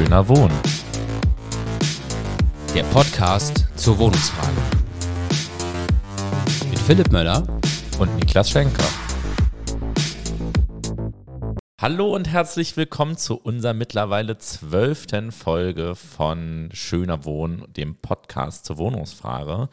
[0.00, 0.58] Schöner Wohnen.
[2.74, 4.56] Der Podcast zur Wohnungsfrage.
[6.70, 7.46] Mit Philipp Möller
[7.98, 8.88] und Niklas Schenker.
[11.78, 18.78] Hallo und herzlich willkommen zu unserer mittlerweile zwölften Folge von Schöner Wohnen, dem Podcast zur
[18.78, 19.68] Wohnungsfrage.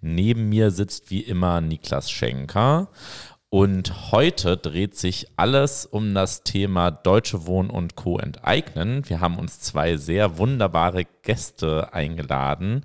[0.00, 2.90] Neben mir sitzt wie immer Niklas Schenker
[3.54, 8.18] und heute dreht sich alles um das Thema Deutsche Wohnen und Co.
[8.18, 9.08] enteignen.
[9.08, 12.84] Wir haben uns zwei sehr wunderbare Gäste eingeladen,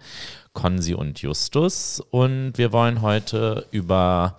[0.54, 2.04] Konsi und Justus.
[2.12, 4.38] Und wir wollen heute über,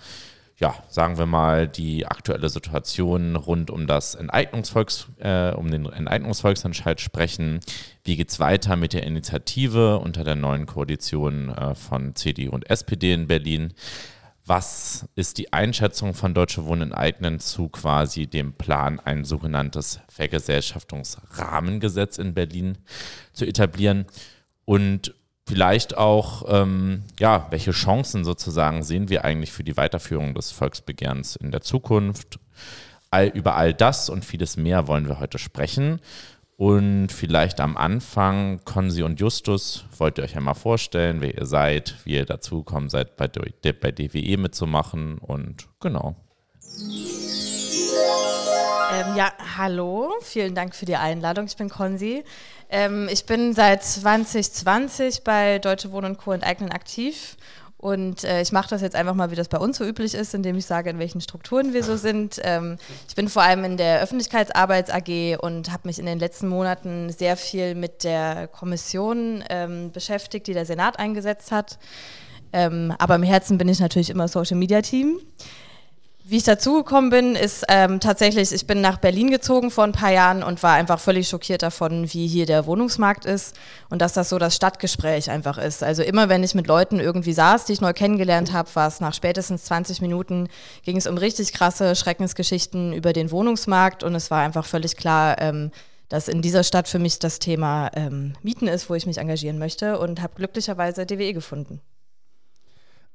[0.58, 7.00] ja, sagen wir mal, die aktuelle Situation rund um das Enteignungsvolks, äh, um den Enteignungsvolksentscheid
[7.00, 7.58] sprechen.
[8.04, 12.70] Wie geht es weiter mit der Initiative unter der neuen Koalition äh, von CDU und
[12.70, 13.74] SPD in Berlin?
[14.50, 22.18] Was ist die Einschätzung von Deutsche Wohnen enteignen zu quasi dem Plan, ein sogenanntes Vergesellschaftungsrahmengesetz
[22.18, 22.76] in Berlin
[23.32, 24.06] zu etablieren
[24.64, 25.14] und
[25.46, 31.36] vielleicht auch, ähm, ja, welche Chancen sozusagen sehen wir eigentlich für die Weiterführung des Volksbegehrens
[31.36, 32.40] in der Zukunft?
[33.12, 36.00] All, über all das und vieles mehr wollen wir heute sprechen.
[36.60, 41.94] Und vielleicht am Anfang, Konsi und Justus, wollt ihr euch einmal vorstellen, wer ihr seid,
[42.04, 46.16] wie ihr dazu gekommen seid, bei, bei DWE mitzumachen und genau.
[48.92, 51.46] Ähm, ja, hallo, vielen Dank für die Einladung.
[51.46, 52.24] Ich bin Konsi.
[52.68, 56.32] Ähm, ich bin seit 2020 bei Deutsche Wohnen und Co.
[56.32, 57.38] enteignen aktiv
[57.80, 60.34] und äh, ich mache das jetzt einfach mal, wie das bei uns so üblich ist,
[60.34, 62.38] indem ich sage, in welchen Strukturen wir so sind.
[62.44, 62.76] Ähm,
[63.08, 67.10] ich bin vor allem in der Öffentlichkeitsarbeits AG und habe mich in den letzten Monaten
[67.10, 71.78] sehr viel mit der Kommission ähm, beschäftigt, die der Senat eingesetzt hat.
[72.52, 75.18] Ähm, aber im Herzen bin ich natürlich immer Social Media Team.
[76.22, 80.12] Wie ich dazugekommen bin, ist ähm, tatsächlich, ich bin nach Berlin gezogen vor ein paar
[80.12, 83.56] Jahren und war einfach völlig schockiert davon, wie hier der Wohnungsmarkt ist
[83.88, 85.82] und dass das so das Stadtgespräch einfach ist.
[85.82, 89.00] Also immer wenn ich mit Leuten irgendwie saß, die ich neu kennengelernt habe, war es
[89.00, 90.48] nach spätestens 20 Minuten,
[90.84, 95.40] ging es um richtig krasse Schreckensgeschichten über den Wohnungsmarkt und es war einfach völlig klar,
[95.40, 95.72] ähm,
[96.10, 99.58] dass in dieser Stadt für mich das Thema ähm, Mieten ist, wo ich mich engagieren
[99.58, 101.80] möchte und habe glücklicherweise DWE gefunden.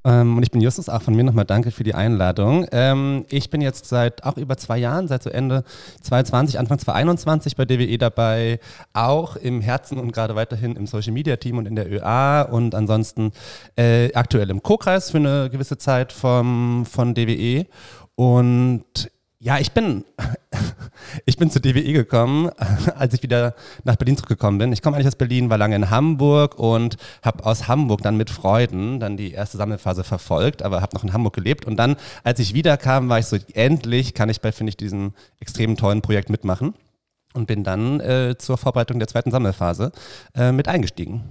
[0.06, 2.68] Ähm, und ich bin Justus, auch von mir nochmal danke für die Einladung.
[2.72, 5.64] Ähm, ich bin jetzt seit auch über zwei Jahren, seit so Ende
[6.02, 8.60] 2020, Anfang 2021 bei DWE dabei,
[8.94, 12.76] auch im Herzen und gerade weiterhin im Social Media Team und in der ÖA und
[12.76, 13.32] ansonsten
[13.76, 17.66] äh, aktuell im Co-Kreis für eine gewisse Zeit vom, von DWE.
[18.18, 19.12] Und
[19.46, 20.06] ja, ich bin,
[21.28, 22.50] ich bin zur DWE gekommen,
[22.96, 24.74] als ich wieder nach Berlin zurückgekommen bin.
[24.74, 28.32] Ich komme eigentlich aus Berlin, war lange in Hamburg und habe aus Hamburg dann mit
[28.32, 31.66] Freuden dann die erste Sammelphase verfolgt, aber habe noch in Hamburg gelebt.
[31.66, 35.14] Und dann, als ich wiederkam, war ich so, endlich kann ich bei, finde ich, diesem
[35.40, 36.74] extrem tollen Projekt mitmachen
[37.36, 39.92] und bin dann äh, zur Vorbereitung der zweiten Sammelphase
[40.34, 41.24] äh, mit eingestiegen.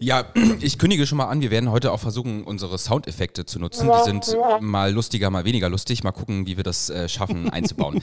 [0.00, 0.24] Ja,
[0.60, 3.88] ich kündige schon mal an, wir werden heute auch versuchen, unsere Soundeffekte zu nutzen.
[3.88, 6.04] Die sind mal lustiger, mal weniger lustig.
[6.04, 8.02] Mal gucken, wie wir das äh, schaffen einzubauen.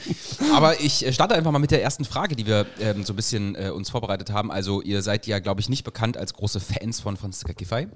[0.54, 3.16] Aber ich äh, starte einfach mal mit der ersten Frage, die wir ähm, so ein
[3.16, 4.50] bisschen äh, uns vorbereitet haben.
[4.50, 7.88] Also ihr seid ja, glaube ich, nicht bekannt als große Fans von Franziska Giffey.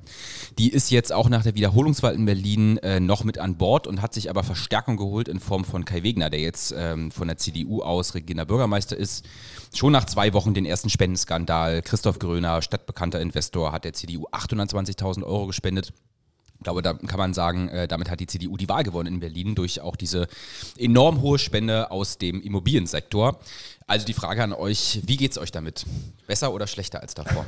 [0.58, 4.02] Die ist jetzt auch nach der Wiederholungswahl in Berlin äh, noch mit an Bord und
[4.02, 7.36] hat sich aber Verstärkung geholt in Form von Kai Wegner, der jetzt ähm, von der
[7.36, 9.24] CDU aus regierender Bürgermeister ist.
[9.72, 11.82] Schon nach zwei Wochen den ersten Spendenskandal.
[11.82, 15.92] Christoph Gröner, stadtbekannter Investor, hat der CDU 820.000 Euro gespendet.
[16.60, 19.20] Ich glaube, da kann man sagen, äh, damit hat die CDU die Wahl gewonnen in
[19.20, 20.26] Berlin durch auch diese
[20.76, 23.38] enorm hohe Spende aus dem Immobiliensektor.
[23.86, 25.86] Also die Frage an euch, wie geht es euch damit?
[26.26, 27.46] Besser oder schlechter als davor?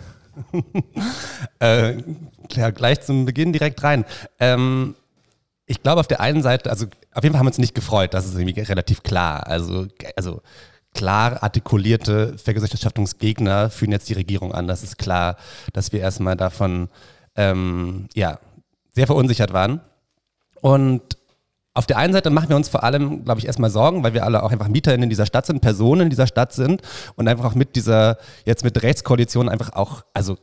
[1.58, 2.02] äh,
[2.48, 4.06] klar, gleich zum Beginn direkt rein.
[4.38, 4.94] Ähm,
[5.66, 8.14] ich glaube auf der einen Seite, also auf jeden Fall haben wir uns nicht gefreut,
[8.14, 9.46] das ist irgendwie relativ klar.
[9.46, 10.40] Also, also
[10.94, 14.66] klar artikulierte Vergesellschaftungsgegner führen jetzt die Regierung an.
[14.66, 15.36] Das ist klar,
[15.72, 16.88] dass wir erstmal davon
[17.36, 18.38] ähm, ja,
[18.92, 19.80] sehr verunsichert waren.
[20.60, 21.16] Und
[21.74, 24.24] auf der einen Seite machen wir uns vor allem, glaube ich, erstmal Sorgen, weil wir
[24.24, 26.82] alle auch einfach MieterInnen in dieser Stadt sind, Personen in dieser Stadt sind
[27.16, 30.36] und einfach auch mit dieser, jetzt mit Rechtskoalition einfach auch, also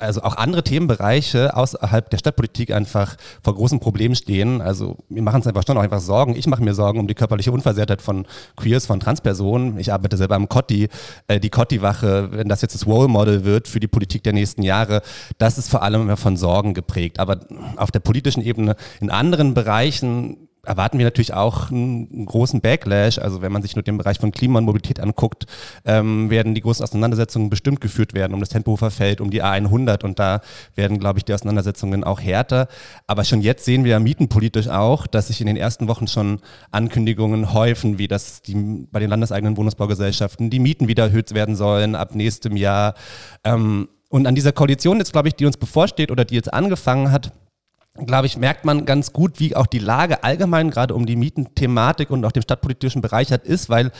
[0.00, 4.60] also auch andere Themenbereiche außerhalb der Stadtpolitik einfach vor großen Problemen stehen.
[4.60, 6.34] Also wir machen uns einfach schon auch einfach Sorgen.
[6.36, 8.26] Ich mache mir Sorgen um die körperliche Unversehrtheit von
[8.56, 9.78] Queers, von Transpersonen.
[9.78, 10.88] Ich arbeite selber am Cotti,
[11.28, 14.62] äh, die Cotti-Wache, wenn das jetzt das Role Model wird für die Politik der nächsten
[14.62, 15.02] Jahre,
[15.38, 17.20] das ist vor allem immer von Sorgen geprägt.
[17.20, 17.40] Aber
[17.76, 23.18] auf der politischen Ebene in anderen Bereichen erwarten wir natürlich auch einen großen Backlash.
[23.18, 25.46] Also wenn man sich nur den Bereich von Klima und Mobilität anguckt,
[25.84, 28.90] ähm, werden die großen Auseinandersetzungen bestimmt geführt werden um das Tempelhofer
[29.20, 30.40] um die A100 und da
[30.74, 32.68] werden, glaube ich, die Auseinandersetzungen auch härter.
[33.06, 36.40] Aber schon jetzt sehen wir mietenpolitisch auch, dass sich in den ersten Wochen schon
[36.70, 41.94] Ankündigungen häufen, wie das die, bei den landeseigenen Wohnungsbaugesellschaften die Mieten wieder erhöht werden sollen
[41.94, 42.94] ab nächstem Jahr.
[43.44, 47.12] Ähm, und an dieser Koalition jetzt, glaube ich, die uns bevorsteht oder die jetzt angefangen
[47.12, 47.32] hat,
[47.94, 52.10] glaube ich, merkt man ganz gut, wie auch die Lage allgemein gerade um die Mietenthematik
[52.10, 53.90] und auch dem stadtpolitischen Bereich hat ist, weil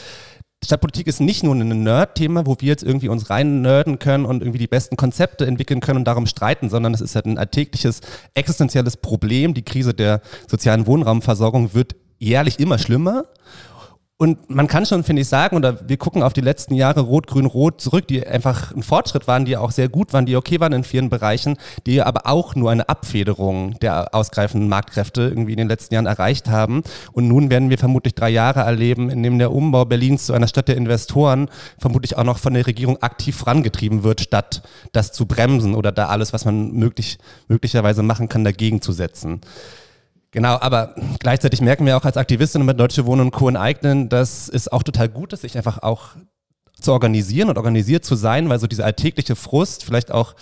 [0.62, 4.42] Stadtpolitik ist nicht nur ein Nerd-Thema, wo wir jetzt irgendwie uns rein nerden können und
[4.42, 8.00] irgendwie die besten Konzepte entwickeln können und darum streiten, sondern es ist halt ein alltägliches,
[8.34, 9.54] existenzielles Problem.
[9.54, 13.24] Die Krise der sozialen Wohnraumversorgung wird jährlich immer schlimmer.
[14.20, 17.26] Und man kann schon, finde ich, sagen, oder wir gucken auf die letzten Jahre Rot,
[17.26, 20.60] Grün, Rot zurück, die einfach ein Fortschritt waren, die auch sehr gut waren, die okay
[20.60, 21.56] waren in vielen Bereichen,
[21.86, 26.50] die aber auch nur eine Abfederung der ausgreifenden Marktkräfte irgendwie in den letzten Jahren erreicht
[26.50, 26.82] haben.
[27.12, 30.48] Und nun werden wir vermutlich drei Jahre erleben, in dem der Umbau Berlins zu einer
[30.48, 34.60] Stadt der Investoren vermutlich auch noch von der Regierung aktiv vorangetrieben wird, statt
[34.92, 37.16] das zu bremsen oder da alles, was man möglich,
[37.48, 39.40] möglicherweise machen kann, dagegen zu setzen.
[40.32, 43.48] Genau, aber gleichzeitig merken wir auch als Aktivistinnen mit Deutsche Wohnen und Co.
[43.48, 46.10] enteignen, dass es auch total gut ist, sich einfach auch
[46.80, 50.34] zu organisieren und organisiert zu sein, weil so dieser alltägliche Frust, vielleicht auch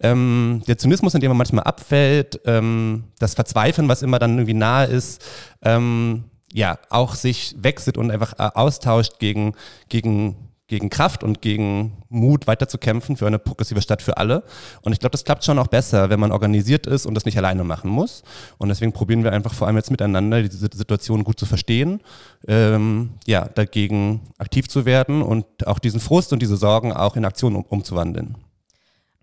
[0.00, 4.54] ähm, der Zynismus, in dem man manchmal abfällt, ähm, das Verzweifeln, was immer dann irgendwie
[4.54, 5.24] nahe ist,
[5.62, 9.54] ähm, ja, auch sich wechselt und einfach äh, austauscht gegen,
[9.88, 10.36] gegen
[10.68, 14.42] gegen Kraft und gegen Mut weiterzukämpfen für eine progressive Stadt für alle.
[14.82, 17.38] Und ich glaube, das klappt schon auch besser, wenn man organisiert ist und das nicht
[17.38, 18.22] alleine machen muss.
[18.58, 22.00] Und deswegen probieren wir einfach vor allem jetzt miteinander, diese Situation gut zu verstehen,
[22.48, 27.24] ähm, ja, dagegen aktiv zu werden und auch diesen Frust und diese Sorgen auch in
[27.24, 28.36] Aktion um, umzuwandeln.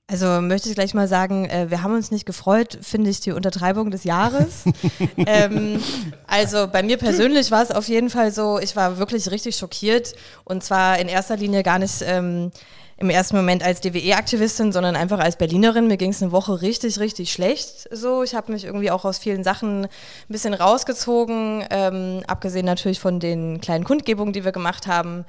[0.07, 3.31] Also möchte ich gleich mal sagen, äh, wir haben uns nicht gefreut, finde ich, die
[3.31, 4.65] Untertreibung des Jahres.
[5.17, 5.81] ähm,
[6.27, 10.13] also bei mir persönlich war es auf jeden Fall so, ich war wirklich richtig schockiert
[10.43, 12.51] und zwar in erster Linie gar nicht ähm,
[12.97, 15.87] im ersten Moment als DWE-Aktivistin, sondern einfach als Berlinerin.
[15.87, 17.87] Mir ging es eine Woche richtig, richtig schlecht.
[17.89, 19.89] So, ich habe mich irgendwie auch aus vielen Sachen ein
[20.27, 25.25] bisschen rausgezogen, ähm, abgesehen natürlich von den kleinen Kundgebungen, die wir gemacht haben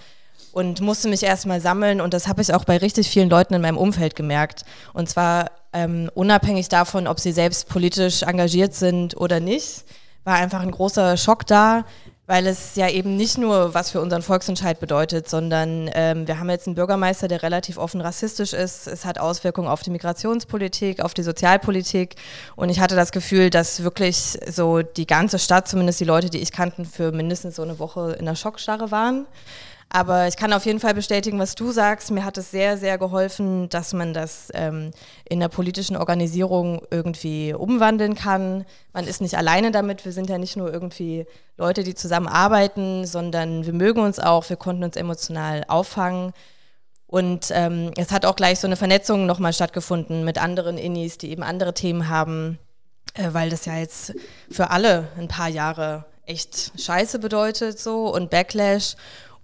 [0.55, 3.61] und musste mich erstmal sammeln und das habe ich auch bei richtig vielen Leuten in
[3.61, 4.65] meinem Umfeld gemerkt.
[4.93, 9.85] Und zwar ähm, unabhängig davon, ob sie selbst politisch engagiert sind oder nicht,
[10.23, 11.85] war einfach ein großer Schock da,
[12.27, 16.49] weil es ja eben nicht nur was für unseren Volksentscheid bedeutet, sondern ähm, wir haben
[16.49, 18.87] jetzt einen Bürgermeister, der relativ offen rassistisch ist.
[18.87, 22.15] Es hat Auswirkungen auf die Migrationspolitik, auf die Sozialpolitik.
[22.57, 26.39] Und ich hatte das Gefühl, dass wirklich so die ganze Stadt, zumindest die Leute, die
[26.39, 29.27] ich kannten, für mindestens so eine Woche in der Schockstarre waren.
[29.89, 32.11] Aber ich kann auf jeden Fall bestätigen, was du sagst.
[32.11, 34.91] Mir hat es sehr, sehr geholfen, dass man das ähm,
[35.25, 38.65] in der politischen Organisierung irgendwie umwandeln kann.
[38.93, 40.05] Man ist nicht alleine damit.
[40.05, 41.27] Wir sind ja nicht nur irgendwie
[41.57, 44.49] Leute, die zusammenarbeiten, sondern wir mögen uns auch.
[44.49, 46.33] Wir konnten uns emotional auffangen.
[47.07, 51.31] Und ähm, es hat auch gleich so eine Vernetzung nochmal stattgefunden mit anderen Innis, die
[51.31, 52.59] eben andere Themen haben,
[53.15, 54.15] äh, weil das ja jetzt
[54.51, 58.97] für alle ein paar Jahre echt Scheiße bedeutet so und Backlash.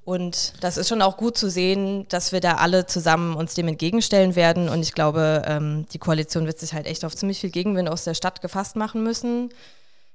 [0.04, 3.68] Und das ist schon auch gut zu sehen, dass wir da alle zusammen uns dem
[3.68, 4.68] entgegenstellen werden.
[4.68, 8.04] Und ich glaube, ähm, die Koalition wird sich halt echt auf ziemlich viel Gegenwind aus
[8.04, 9.50] der Stadt gefasst machen müssen.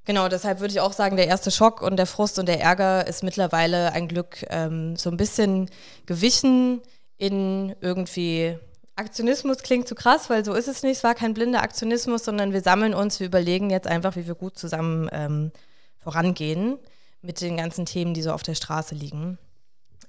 [0.06, 3.08] Genau, deshalb würde ich auch sagen, der erste Schock und der Frust und der Ärger
[3.08, 5.70] ist mittlerweile ein Glück ähm, so ein bisschen
[6.06, 6.82] gewichen
[7.18, 8.58] in irgendwie
[8.96, 10.98] Aktionismus klingt zu krass, weil so ist es nicht.
[10.98, 14.36] Es war kein blinder Aktionismus, sondern wir sammeln uns, wir überlegen jetzt einfach, wie wir
[14.36, 15.52] gut zusammen ähm,
[16.00, 16.78] vorangehen
[17.22, 19.38] mit den ganzen Themen, die so auf der Straße liegen.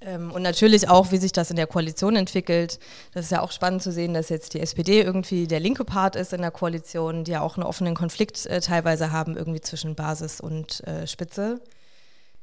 [0.01, 2.79] Ähm, und natürlich auch, wie sich das in der Koalition entwickelt.
[3.15, 6.17] Das ist ja auch spannend zu sehen, dass jetzt die SPD irgendwie der linke Part
[6.17, 9.95] ist in der Koalition, die ja auch einen offenen Konflikt äh, teilweise haben, irgendwie zwischen
[9.95, 11.61] Basis und äh, Spitze.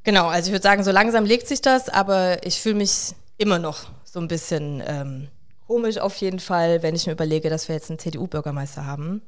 [0.03, 3.59] Genau, also ich würde sagen, so langsam legt sich das, aber ich fühle mich immer
[3.59, 5.29] noch so ein bisschen ähm,
[5.67, 9.21] komisch auf jeden Fall, wenn ich mir überlege, dass wir jetzt einen CDU-Bürgermeister haben.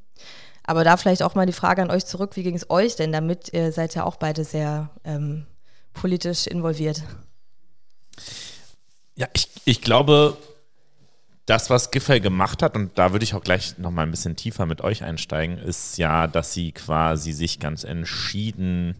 [0.64, 3.12] Aber da vielleicht auch mal die Frage an euch zurück, wie ging es euch denn
[3.12, 3.54] damit?
[3.54, 5.46] Ihr seid ja auch beide sehr ähm,
[5.94, 7.04] politisch involviert.
[9.16, 10.38] Ja, ich, ich glaube,
[11.46, 14.66] das, was Giffey gemacht hat, und da würde ich auch gleich nochmal ein bisschen tiefer
[14.66, 18.96] mit euch einsteigen, ist ja, dass sie quasi sich ganz entschieden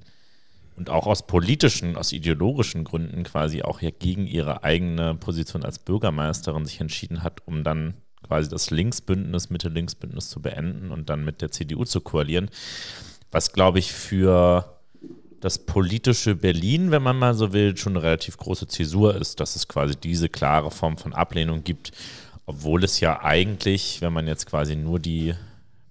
[0.76, 5.80] und auch aus politischen, aus ideologischen Gründen quasi auch ja gegen ihre eigene Position als
[5.80, 7.96] Bürgermeisterin sich entschieden hat, um dann
[8.26, 12.50] quasi das Linksbündnis, Mitte-Linksbündnis zu beenden und dann mit der CDU zu koalieren.
[13.32, 14.75] Was, glaube ich, für
[15.46, 19.56] das politische Berlin, wenn man mal so will, schon eine relativ große Zäsur ist, dass
[19.56, 21.92] es quasi diese klare Form von Ablehnung gibt,
[22.48, 25.36] obwohl es ja eigentlich, wenn man jetzt quasi nur die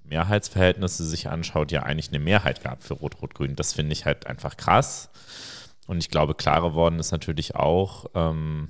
[0.02, 3.54] Mehrheitsverhältnisse sich anschaut, ja eigentlich eine Mehrheit gab für Rot-Rot-Grün.
[3.54, 5.08] Das finde ich halt einfach krass.
[5.86, 8.66] Und ich glaube, klar geworden ist natürlich auch, ähm,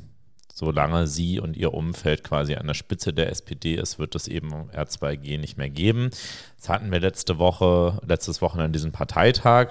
[0.53, 4.53] solange sie und ihr Umfeld quasi an der Spitze der SPD ist, wird es eben
[4.71, 6.11] R2G nicht mehr geben.
[6.59, 9.71] Das hatten wir letzte Woche, letztes Wochenende diesen Parteitag.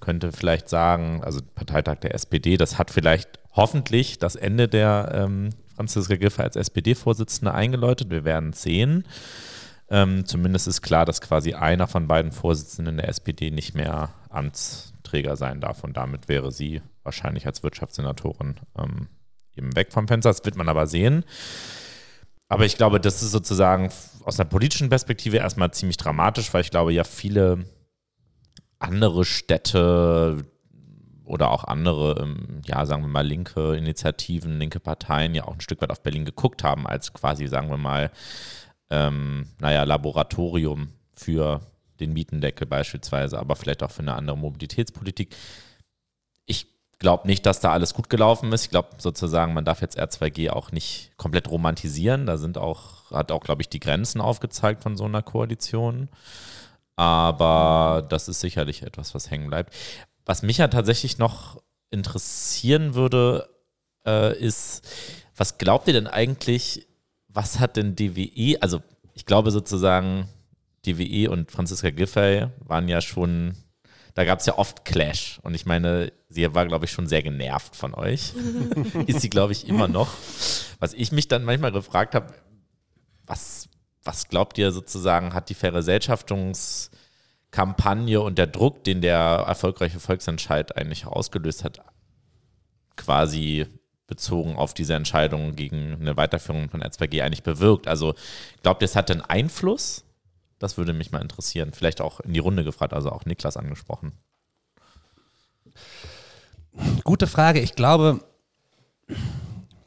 [0.00, 5.50] Könnte vielleicht sagen, also Parteitag der SPD, das hat vielleicht hoffentlich das Ende der ähm,
[5.74, 8.10] Franziska Giffey als SPD-Vorsitzende eingeläutet.
[8.10, 9.04] Wir werden sehen.
[9.90, 15.36] Ähm, zumindest ist klar, dass quasi einer von beiden Vorsitzenden der SPD nicht mehr Amtsträger
[15.36, 15.84] sein darf.
[15.84, 19.08] Und damit wäre sie wahrscheinlich als Wirtschaftssenatorin ähm,
[19.56, 20.30] eben weg vom Fenster.
[20.30, 21.24] Das wird man aber sehen.
[22.48, 23.90] Aber ich glaube, das ist sozusagen
[24.24, 27.64] aus einer politischen Perspektive erstmal ziemlich dramatisch, weil ich glaube, ja viele
[28.78, 30.44] andere Städte
[31.24, 35.60] oder auch andere, ähm, ja, sagen wir mal, linke Initiativen, linke Parteien ja auch ein
[35.60, 38.10] Stück weit auf Berlin geguckt haben, als quasi, sagen wir mal,
[38.90, 41.60] ähm, naja, Laboratorium für
[42.00, 45.36] den Mietendeckel beispielsweise, aber vielleicht auch für eine andere Mobilitätspolitik.
[46.46, 46.66] Ich
[46.98, 48.64] glaube nicht, dass da alles gut gelaufen ist.
[48.64, 52.26] Ich glaube sozusagen, man darf jetzt R2G auch nicht komplett romantisieren.
[52.26, 56.08] Da sind auch, hat auch, glaube ich, die Grenzen aufgezeigt von so einer Koalition.
[56.98, 59.72] Aber das ist sicherlich etwas, was hängen bleibt.
[60.26, 63.48] Was mich ja tatsächlich noch interessieren würde,
[64.04, 64.82] äh, ist,
[65.36, 66.88] was glaubt ihr denn eigentlich,
[67.28, 68.82] was hat denn DWE, also
[69.14, 70.28] ich glaube sozusagen,
[70.86, 73.54] DWE und Franziska Giffey waren ja schon,
[74.14, 75.38] da gab es ja oft Clash.
[75.44, 78.32] Und ich meine, sie war, glaube ich, schon sehr genervt von euch.
[79.06, 80.08] Ist sie, glaube ich, immer noch.
[80.80, 82.34] Was ich mich dann manchmal gefragt habe,
[83.24, 83.68] was,
[84.08, 91.06] was glaubt ihr sozusagen, hat die Vergesellschaftungskampagne und der Druck, den der erfolgreiche Volksentscheid eigentlich
[91.06, 91.82] ausgelöst hat,
[92.96, 93.66] quasi
[94.06, 97.86] bezogen auf diese Entscheidung gegen eine Weiterführung von R2G eigentlich bewirkt.
[97.86, 98.14] Also
[98.62, 100.06] glaubt ihr, es hat einen Einfluss?
[100.58, 101.72] Das würde mich mal interessieren.
[101.74, 104.12] Vielleicht auch in die Runde gefragt, also auch Niklas angesprochen.
[107.04, 107.60] Gute Frage.
[107.60, 108.24] Ich glaube,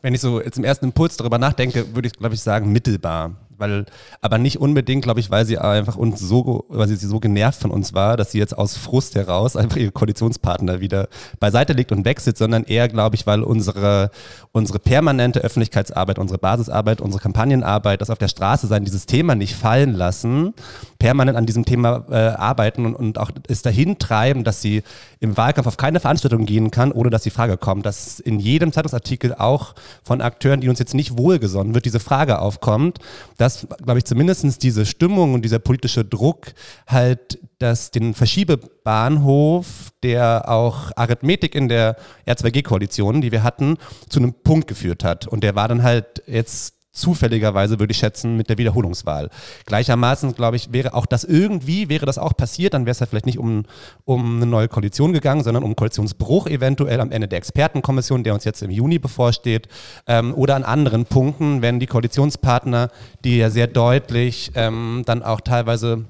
[0.04, 3.36] wenn ich so jetzt im ersten Impuls darüber nachdenke, würde ich, glaube ich, sagen, mittelbar
[3.62, 3.86] weil,
[4.20, 7.72] aber nicht unbedingt, glaube ich, weil sie einfach uns so, weil sie so genervt von
[7.72, 11.08] uns war, dass sie jetzt aus Frust heraus einfach ihre Koalitionspartner wieder
[11.40, 14.12] beiseite legt und wechselt, sondern eher, glaube ich, weil unsere,
[14.52, 19.56] unsere permanente Öffentlichkeitsarbeit, unsere Basisarbeit, unsere Kampagnenarbeit, das auf der Straße sein, dieses Thema nicht
[19.56, 20.54] fallen lassen,
[21.00, 24.84] permanent an diesem Thema äh, arbeiten und, und auch es dahin treiben, dass sie
[25.20, 28.72] im Wahlkampf auf keine Veranstaltung gehen kann, ohne dass die Frage kommt, dass in jedem
[28.72, 33.00] Zeitungsartikel auch von Akteuren, die uns jetzt nicht wohlgesonnen wird, diese Frage aufkommt,
[33.38, 36.54] dass dass, glaube ich, zumindest diese Stimmung und dieser politische Druck
[36.88, 43.78] halt dass den Verschiebebahnhof, der auch Arithmetik in der R2G-Koalition, die wir hatten,
[44.10, 45.28] zu einem Punkt geführt hat.
[45.28, 49.30] Und der war dann halt jetzt zufälligerweise, würde ich schätzen, mit der Wiederholungswahl.
[49.66, 53.06] Gleichermaßen, glaube ich, wäre auch das irgendwie, wäre das auch passiert, dann wäre es ja
[53.06, 53.64] vielleicht nicht um,
[54.04, 58.44] um eine neue Koalition gegangen, sondern um Koalitionsbruch eventuell am Ende der Expertenkommission, der uns
[58.44, 59.70] jetzt im Juni bevorsteht,
[60.08, 62.90] ähm, oder an anderen Punkten, wenn die Koalitionspartner,
[63.24, 66.06] die ja sehr deutlich ähm, dann auch teilweise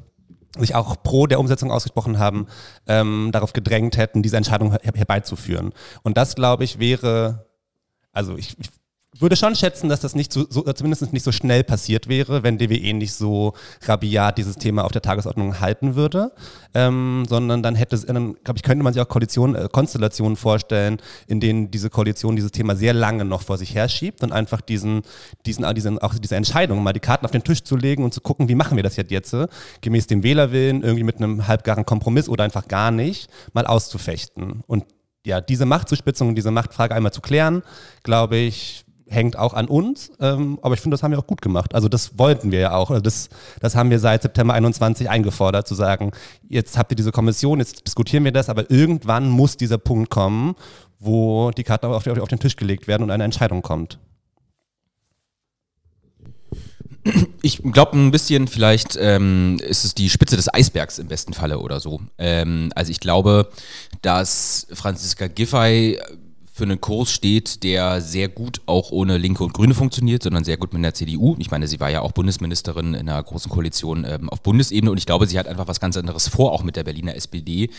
[0.57, 2.47] sich auch pro der Umsetzung ausgesprochen haben,
[2.87, 5.71] ähm, darauf gedrängt hätten, diese Entscheidung her herbeizuführen.
[6.03, 7.45] Und das, glaube ich, wäre,
[8.11, 8.69] also ich, ich
[9.19, 12.57] würde schon schätzen, dass das nicht so, so, zumindest nicht so schnell passiert wäre, wenn
[12.57, 13.53] DWE nicht so
[13.83, 16.31] rabiat dieses Thema auf der Tagesordnung halten würde,
[16.73, 20.37] ähm, sondern dann hätte es, dann glaube ich, könnte man sich auch Koalition, äh, Konstellationen
[20.37, 24.61] vorstellen, in denen diese Koalition dieses Thema sehr lange noch vor sich herschiebt und einfach
[24.61, 25.01] diesen,
[25.45, 28.21] diesen, diesen auch diese Entscheidung, mal die Karten auf den Tisch zu legen und zu
[28.21, 29.35] gucken, wie machen wir das jetzt jetzt,
[29.81, 34.63] gemäß dem Wählerwillen, irgendwie mit einem halbgaren Kompromiss oder einfach gar nicht, mal auszufechten.
[34.67, 34.85] Und
[35.25, 37.61] ja, diese Machtzuspitzung und diese Machtfrage einmal zu klären,
[38.03, 41.41] glaube ich, hängt auch an uns, ähm, aber ich finde, das haben wir auch gut
[41.41, 41.75] gemacht.
[41.75, 42.89] Also das wollten wir ja auch.
[42.89, 46.11] Also das, das haben wir seit September 21 eingefordert, zu sagen,
[46.47, 50.55] jetzt habt ihr diese Kommission, jetzt diskutieren wir das, aber irgendwann muss dieser Punkt kommen,
[50.99, 53.99] wo die Karten auf, auf den Tisch gelegt werden und eine Entscheidung kommt.
[57.41, 61.57] Ich glaube ein bisschen, vielleicht ähm, ist es die Spitze des Eisbergs im besten Falle
[61.57, 61.99] oder so.
[62.19, 63.49] Ähm, also ich glaube,
[64.03, 65.99] dass Franziska Giffey
[66.53, 70.57] für einen Kurs steht, der sehr gut auch ohne Linke und Grüne funktioniert, sondern sehr
[70.57, 71.35] gut mit der CDU.
[71.39, 74.97] Ich meine, sie war ja auch Bundesministerin in einer großen Koalition ähm, auf Bundesebene und
[74.97, 77.69] ich glaube, sie hat einfach was ganz anderes vor, auch mit der Berliner SPD,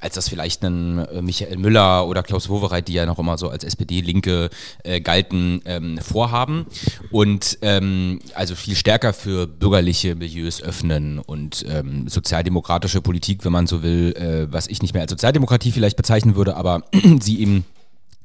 [0.00, 3.48] als das vielleicht ein äh, Michael Müller oder Klaus Wowereit, die ja noch immer so
[3.48, 4.50] als SPD-Linke
[4.84, 6.66] äh, galten, ähm, vorhaben.
[7.10, 13.66] Und ähm, also viel stärker für bürgerliche Milieus öffnen und ähm, sozialdemokratische Politik, wenn man
[13.66, 16.84] so will, äh, was ich nicht mehr als Sozialdemokratie vielleicht bezeichnen würde, aber
[17.20, 17.64] sie eben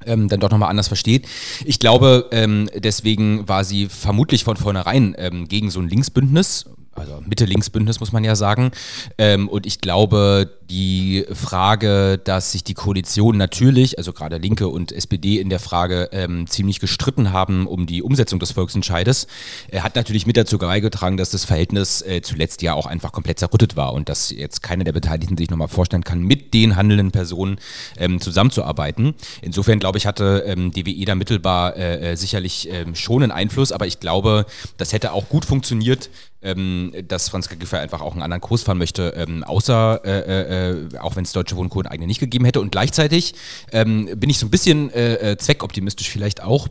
[0.08, 1.28] ähm, dann doch nochmal anders versteht.
[1.66, 6.66] Ich glaube, ähm, deswegen war sie vermutlich von vornherein ähm, gegen so ein Linksbündnis,
[6.98, 8.72] also Mitte-Links-Bündnis muss man ja sagen.
[9.18, 14.92] Ähm, und ich glaube, die Frage, dass sich die Koalition natürlich, also gerade Linke und
[14.92, 19.28] SPD in der Frage ähm, ziemlich gestritten haben um die Umsetzung des Volksentscheides,
[19.72, 23.40] äh, hat natürlich mit dazu beigetragen, dass das Verhältnis äh, zuletzt ja auch einfach komplett
[23.40, 27.12] zerrüttet war und dass jetzt keiner der Beteiligten sich nochmal vorstellen kann, mit den handelnden
[27.12, 27.60] Personen
[27.98, 29.16] ähm, zusammenzuarbeiten.
[29.42, 33.72] Insofern glaube ich, hatte ähm, DWE da mittelbar äh, äh, sicherlich ähm, schon einen Einfluss,
[33.72, 34.46] aber ich glaube,
[34.78, 36.10] das hätte auch gut funktioniert,
[36.42, 40.72] ähm, dass Franziska Giffey einfach auch einen anderen Kurs fahren möchte, ähm, außer, äh, äh,
[40.72, 42.62] äh auch wenn es Deutsche Wohnungen eigene nicht gegeben hätte.
[42.62, 43.36] Und gleichzeitig
[43.72, 46.68] ähm, bin ich so ein bisschen äh, äh zweckoptimistisch vielleicht auch,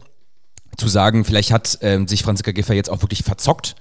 [0.76, 3.76] zu sagen, vielleicht hat ähm, sich Franziska Giffey jetzt auch wirklich verzockt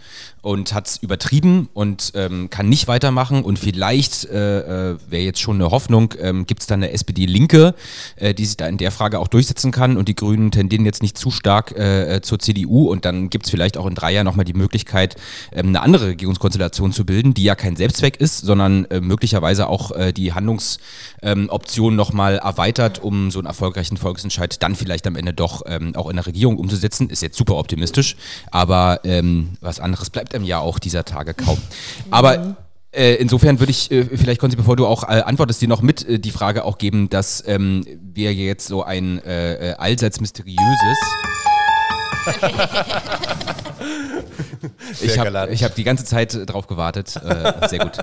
[0.46, 3.44] und hat es übertrieben und ähm, kann nicht weitermachen.
[3.44, 7.74] Und vielleicht äh, äh, wäre jetzt schon eine Hoffnung, ähm, gibt es da eine SPD-Linke,
[8.18, 9.98] äh, die sich da in der Frage auch durchsetzen kann.
[9.98, 13.46] Und die Grünen tendieren jetzt nicht zu stark äh, äh zur CDU und dann gibt
[13.46, 15.16] es vielleicht auch in drei Jahren nochmal die Möglichkeit,
[15.52, 20.34] ähm, eine andere Regierungskonstellation zu bilden, die ja kein Selbstzweck ist, sondern möglicherweise auch die
[20.34, 25.96] Handlungsoption ähm, nochmal erweitert, um so einen erfolgreichen Volksentscheid dann vielleicht am Ende doch ähm,
[25.96, 27.10] auch in der Regierung umzusetzen.
[27.10, 28.16] Ist jetzt super optimistisch,
[28.52, 31.58] aber ähm, was anderes bleibt einem ja auch dieser Tage kaum.
[32.12, 32.58] Aber
[32.96, 36.08] äh, insofern würde ich, äh, vielleicht Konzi, bevor du auch äh, antwortest, dir noch mit
[36.08, 40.98] äh, die Frage auch geben, dass ähm, wir jetzt so ein äh, äh, allseits mysteriöses.
[45.02, 47.10] ich habe hab die ganze Zeit drauf gewartet.
[47.10, 47.98] sehr gut.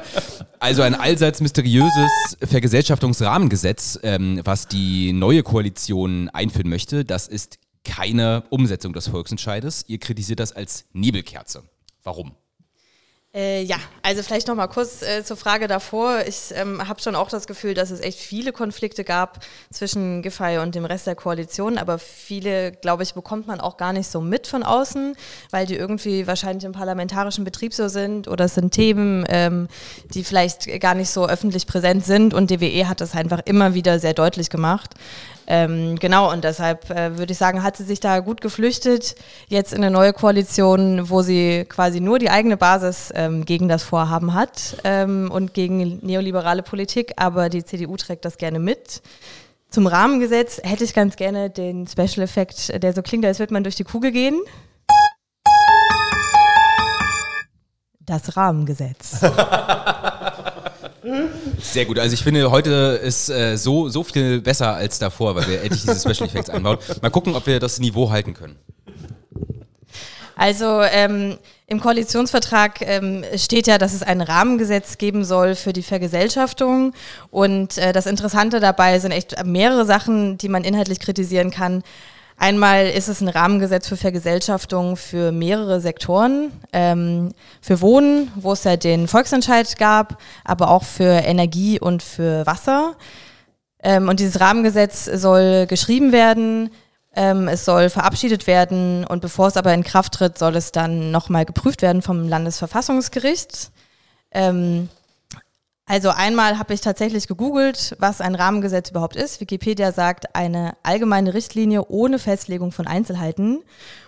[0.60, 8.44] Also ein allseits mysteriöses Vergesellschaftungsrahmengesetz, ähm, was die neue Koalition einführen möchte, das ist keine
[8.50, 9.86] Umsetzung des Volksentscheides.
[9.88, 11.64] Ihr kritisiert das als Nebelkerze.
[12.02, 12.36] Warum?
[13.34, 16.20] Äh, ja, also vielleicht noch mal kurz äh, zur Frage davor.
[16.26, 20.58] Ich ähm, habe schon auch das Gefühl, dass es echt viele Konflikte gab zwischen Giffey
[20.58, 24.20] und dem Rest der Koalition, aber viele, glaube ich, bekommt man auch gar nicht so
[24.20, 25.16] mit von außen,
[25.50, 29.68] weil die irgendwie wahrscheinlich im parlamentarischen Betrieb so sind oder es sind Themen, ähm,
[30.12, 33.98] die vielleicht gar nicht so öffentlich präsent sind und DWE hat das einfach immer wieder
[33.98, 34.90] sehr deutlich gemacht.
[35.46, 39.14] Ähm, genau, und deshalb äh, würde ich sagen, hat sie sich da gut geflüchtet,
[39.48, 43.82] jetzt in eine neue Koalition, wo sie quasi nur die eigene Basis ähm, gegen das
[43.82, 49.02] Vorhaben hat ähm, und gegen neoliberale Politik, aber die CDU trägt das gerne mit.
[49.70, 53.64] Zum Rahmengesetz hätte ich ganz gerne den Special Effekt, der so klingt, als würde man
[53.64, 54.38] durch die Kugel gehen.
[58.00, 59.20] Das Rahmengesetz.
[61.60, 61.98] Sehr gut.
[61.98, 65.82] Also ich finde, heute ist äh, so, so viel besser als davor, weil wir endlich
[65.82, 66.78] diese Special Effects einbauen.
[67.00, 68.56] Mal gucken, ob wir das Niveau halten können.
[70.36, 75.82] Also ähm, im Koalitionsvertrag ähm, steht ja, dass es ein Rahmengesetz geben soll für die
[75.82, 76.94] Vergesellschaftung.
[77.30, 81.82] Und äh, das Interessante dabei sind echt mehrere Sachen, die man inhaltlich kritisieren kann.
[82.42, 86.50] Einmal ist es ein Rahmengesetz für Vergesellschaftung für mehrere Sektoren.
[86.72, 92.44] Ähm, für Wohnen, wo es ja den Volksentscheid gab, aber auch für Energie und für
[92.44, 92.96] Wasser.
[93.80, 96.70] Ähm, und dieses Rahmengesetz soll geschrieben werden,
[97.14, 101.12] ähm, es soll verabschiedet werden und bevor es aber in Kraft tritt, soll es dann
[101.12, 103.70] nochmal geprüft werden vom Landesverfassungsgericht.
[104.32, 104.88] Ähm,
[105.86, 109.40] also einmal habe ich tatsächlich gegoogelt, was ein Rahmengesetz überhaupt ist.
[109.40, 113.62] Wikipedia sagt eine allgemeine Richtlinie ohne Festlegung von Einzelheiten.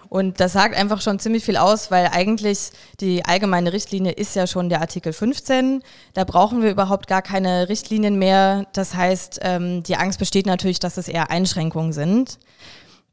[0.08, 4.46] Und das sagt einfach schon ziemlich viel aus, weil eigentlich die allgemeine Richtlinie ist ja
[4.46, 5.82] schon der Artikel 15.
[6.12, 8.66] Da brauchen wir überhaupt gar keine Richtlinien mehr.
[8.72, 12.38] Das heißt, ähm, die Angst besteht natürlich, dass es eher Einschränkungen sind.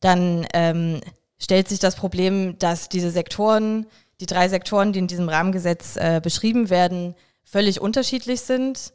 [0.02, 1.02] Dann ähm,
[1.40, 3.88] stellt sich das Problem, dass diese Sektoren,
[4.20, 8.94] die drei Sektoren, die in diesem Rahmengesetz äh, beschrieben werden, völlig unterschiedlich sind.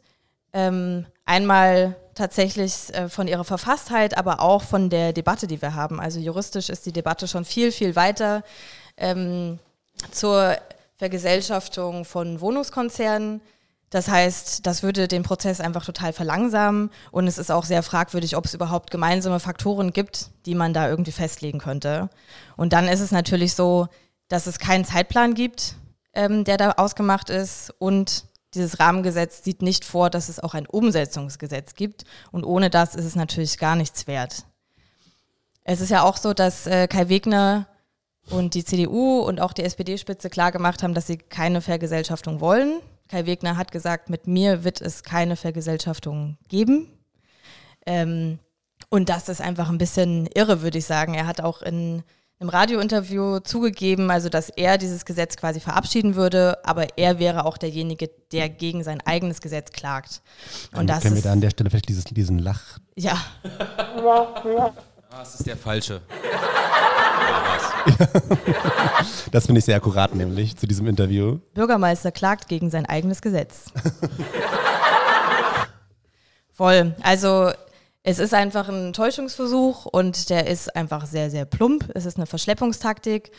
[0.53, 5.99] Ähm, einmal tatsächlich äh, von ihrer Verfasstheit, aber auch von der Debatte, die wir haben.
[5.99, 8.43] Also juristisch ist die Debatte schon viel, viel weiter
[8.97, 9.59] ähm,
[10.11, 10.57] zur
[10.97, 13.41] Vergesellschaftung von Wohnungskonzernen.
[13.89, 18.35] Das heißt, das würde den Prozess einfach total verlangsamen und es ist auch sehr fragwürdig,
[18.35, 22.09] ob es überhaupt gemeinsame Faktoren gibt, die man da irgendwie festlegen könnte.
[22.57, 23.87] Und dann ist es natürlich so,
[24.27, 25.75] dass es keinen Zeitplan gibt,
[26.13, 30.65] ähm, der da ausgemacht ist und dieses Rahmengesetz sieht nicht vor, dass es auch ein
[30.65, 32.05] Umsetzungsgesetz gibt.
[32.31, 34.45] Und ohne das ist es natürlich gar nichts wert.
[35.63, 37.67] Es ist ja auch so, dass äh, Kai Wegner
[38.29, 42.79] und die CDU und auch die SPD-Spitze klar gemacht haben, dass sie keine Vergesellschaftung wollen.
[43.09, 46.87] Kai Wegner hat gesagt, mit mir wird es keine Vergesellschaftung geben.
[47.85, 48.39] Ähm,
[48.89, 51.13] und das ist einfach ein bisschen irre, würde ich sagen.
[51.13, 52.03] Er hat auch in
[52.39, 57.57] einem Radiointerview zugegeben, also dass er dieses Gesetz quasi verabschieden würde, aber er wäre auch
[57.57, 60.21] derjenige, der gegen sein eigenes Gesetz klagt.
[60.75, 62.79] Und das können wir da an der Stelle vielleicht dieses, diesen Lach.
[62.95, 63.17] Ja.
[63.43, 64.71] ah,
[65.09, 66.01] das ist der falsche.
[69.31, 71.39] Das finde ich sehr akkurat, nämlich zu diesem Interview.
[71.53, 73.65] Bürgermeister klagt gegen sein eigenes Gesetz.
[76.53, 76.95] Voll.
[77.01, 77.51] Also
[78.09, 81.91] es ist einfach ein Täuschungsversuch und der ist einfach sehr, sehr plump.
[81.93, 83.31] Es ist eine Verschleppungstaktik.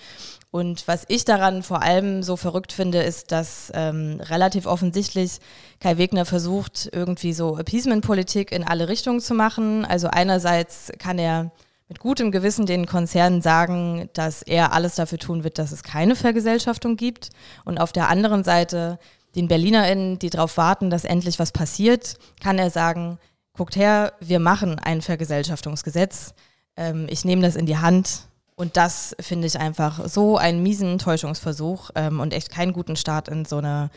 [0.51, 5.39] Und was ich daran vor allem so verrückt finde, ist, dass ähm, relativ offensichtlich
[5.81, 9.87] Kai Wegner versucht, irgendwie so Appeasement-Politik in alle Richtungen zu machen.
[9.87, 11.51] Also einerseits kann er
[11.89, 16.15] mit gutem Gewissen den Konzernen sagen, dass er alles dafür tun wird, dass es keine
[16.15, 17.31] Vergesellschaftung gibt.
[17.65, 18.99] Und auf der anderen Seite
[19.35, 23.19] den BerlinerInnen, die darauf warten, dass endlich was passiert, kann er sagen,
[23.59, 26.33] guckt her, wir machen ein Vergesellschaftungsgesetz.
[26.77, 28.23] Ähm, ich nehme das in die Hand.
[28.55, 33.29] Und das finde ich einfach so einen miesen Täuschungsversuch ähm, und echt keinen guten Start
[33.29, 33.90] in so eine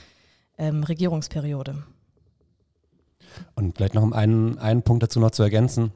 [0.58, 1.84] ähm, Regierungsperiode.
[3.56, 5.92] Und vielleicht noch um einen, einen Punkt dazu noch zu ergänzen,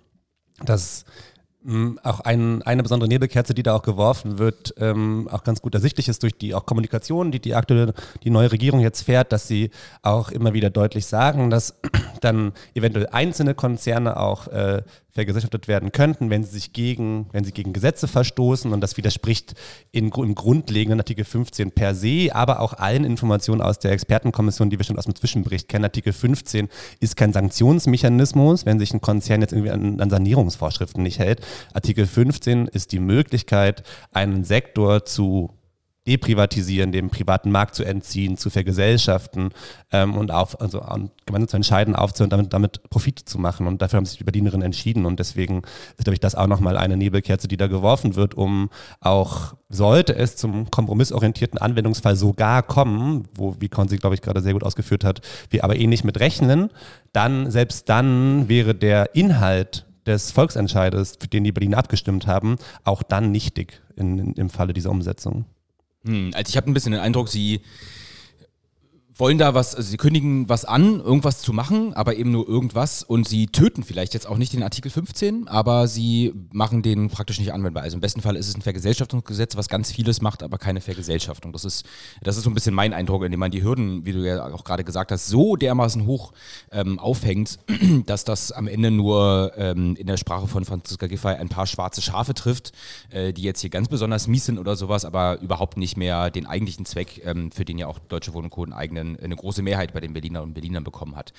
[0.63, 1.05] dass
[2.03, 6.07] auch ein, eine besondere Nebelkerze, die da auch geworfen wird, ähm, auch ganz gut ersichtlich
[6.07, 9.71] ist durch die auch Kommunikation, die die aktuelle, die neue Regierung jetzt fährt, dass sie
[10.03, 11.75] auch immer wieder deutlich sagen, dass
[12.21, 14.83] dann eventuell einzelne Konzerne auch äh,
[15.15, 19.53] vergesellschaftet werden könnten, wenn sie sich gegen, wenn sie gegen Gesetze verstoßen und das widerspricht
[19.91, 24.77] in, im grundlegenden Artikel 15 per se, aber auch allen Informationen aus der Expertenkommission, die
[24.77, 25.85] wir schon aus dem Zwischenbericht kennen.
[25.85, 26.67] Artikel 15
[26.99, 31.39] ist kein Sanktionsmechanismus, wenn sich ein Konzern jetzt irgendwie an, an Sanierungsvorschriften nicht hält.
[31.73, 35.53] Artikel 15 ist die Möglichkeit, einen Sektor zu
[36.07, 39.49] deprivatisieren, dem privaten Markt zu entziehen, zu vergesellschaften
[39.91, 43.65] ähm, und auf, also um, gemeinsam zu entscheiden, aufzuhören, damit, damit Profit zu machen.
[43.67, 45.05] Und dafür haben sich die Berlinerinnen entschieden.
[45.05, 45.63] Und deswegen
[45.97, 50.15] ist, glaube ich, das auch nochmal eine Nebelkerze, die da geworfen wird, um auch, sollte
[50.15, 55.03] es zum kompromissorientierten Anwendungsfall sogar kommen, wo, wie Konzi, glaube ich, gerade sehr gut ausgeführt
[55.03, 56.69] hat, wir aber eh nicht mit rechnen,
[57.13, 63.01] dann, selbst dann wäre der Inhalt des Volksentscheides, für den die Berliner abgestimmt haben, auch
[63.01, 65.45] dann nichtig in, in, im Falle dieser Umsetzung.
[66.05, 67.61] Hm, also ich habe ein bisschen den Eindruck, sie
[69.17, 73.01] wollen da was, also sie kündigen was an, irgendwas zu machen, aber eben nur irgendwas
[73.01, 77.39] und sie töten vielleicht jetzt auch nicht den Artikel 15, aber sie machen den praktisch
[77.39, 77.83] nicht anwendbar.
[77.83, 81.53] Also im besten Fall ist es ein Vergesellschaftungsgesetz, was ganz vieles macht, aber keine Vergesellschaftung.
[81.53, 81.85] Das ist,
[82.23, 84.65] das ist so ein bisschen mein Eindruck, indem man die Hürden, wie du ja auch
[84.65, 86.33] gerade gesagt hast, so dermaßen hoch
[86.71, 87.59] ähm, aufhängt,
[88.05, 92.01] dass das am Ende nur ähm, in der Sprache von Franziska Giffey ein paar schwarze
[92.01, 92.73] Schafe trifft,
[93.11, 96.45] äh, die jetzt hier ganz besonders mies sind oder sowas, aber überhaupt nicht mehr den
[96.45, 98.63] eigentlichen Zweck, ähm, für den ja auch Deutsche Wohnen Co.
[98.63, 101.33] einen eigenen eine große Mehrheit bei den Berliner und Berlinern bekommen hat.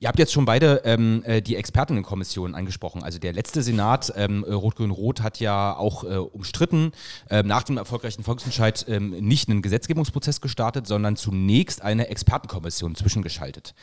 [0.00, 3.02] Ihr habt jetzt schon beide ähm, äh, die Expertinnenkommission angesprochen.
[3.02, 6.92] Also der letzte Senat, ähm, Rot-Grün-Rot, hat ja auch äh, umstritten
[7.30, 13.74] äh, nach dem erfolgreichen Volksentscheid ähm, nicht einen Gesetzgebungsprozess gestartet, sondern zunächst eine Expertenkommission zwischengeschaltet.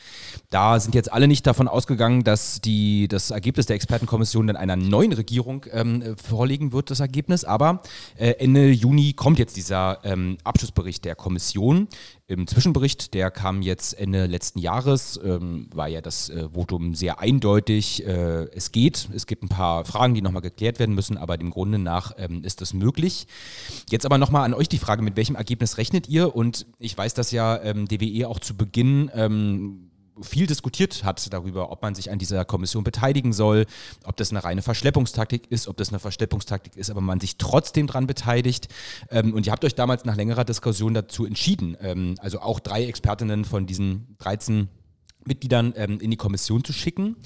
[0.50, 4.76] Da sind jetzt alle nicht davon ausgegangen, dass die, das Ergebnis der Expertenkommission dann einer
[4.76, 7.44] neuen Regierung ähm, vorlegen wird, das Ergebnis.
[7.44, 7.82] Aber
[8.16, 11.88] äh, Ende Juni kommt jetzt dieser ähm, Abschlussbericht der Kommission.
[12.28, 17.20] Im Zwischenbericht, der kam jetzt Ende letzten Jahres, ähm, war ja das äh, Votum sehr
[17.20, 18.04] eindeutig.
[18.04, 19.08] Äh, es geht.
[19.14, 22.42] Es gibt ein paar Fragen, die nochmal geklärt werden müssen, aber dem Grunde nach ähm,
[22.42, 23.28] ist das möglich.
[23.90, 26.34] Jetzt aber nochmal an euch die Frage, mit welchem Ergebnis rechnet ihr?
[26.34, 29.85] Und ich weiß, dass ja ähm, DWE auch zu Beginn ähm,
[30.22, 33.66] viel diskutiert hat darüber, ob man sich an dieser Kommission beteiligen soll,
[34.04, 37.86] ob das eine reine Verschleppungstaktik ist, ob das eine Verschleppungstaktik ist, aber man sich trotzdem
[37.86, 38.68] daran beteiligt.
[39.10, 42.86] Ähm, und ihr habt euch damals nach längerer Diskussion dazu entschieden, ähm, also auch drei
[42.86, 44.68] Expertinnen von diesen 13
[45.24, 47.16] Mitgliedern ähm, in die Kommission zu schicken.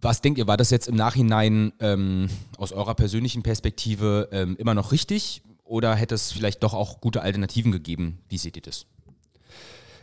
[0.00, 4.74] Was denkt ihr, war das jetzt im Nachhinein ähm, aus eurer persönlichen Perspektive ähm, immer
[4.74, 8.18] noch richtig oder hätte es vielleicht doch auch gute Alternativen gegeben?
[8.28, 8.86] Wie seht ihr das?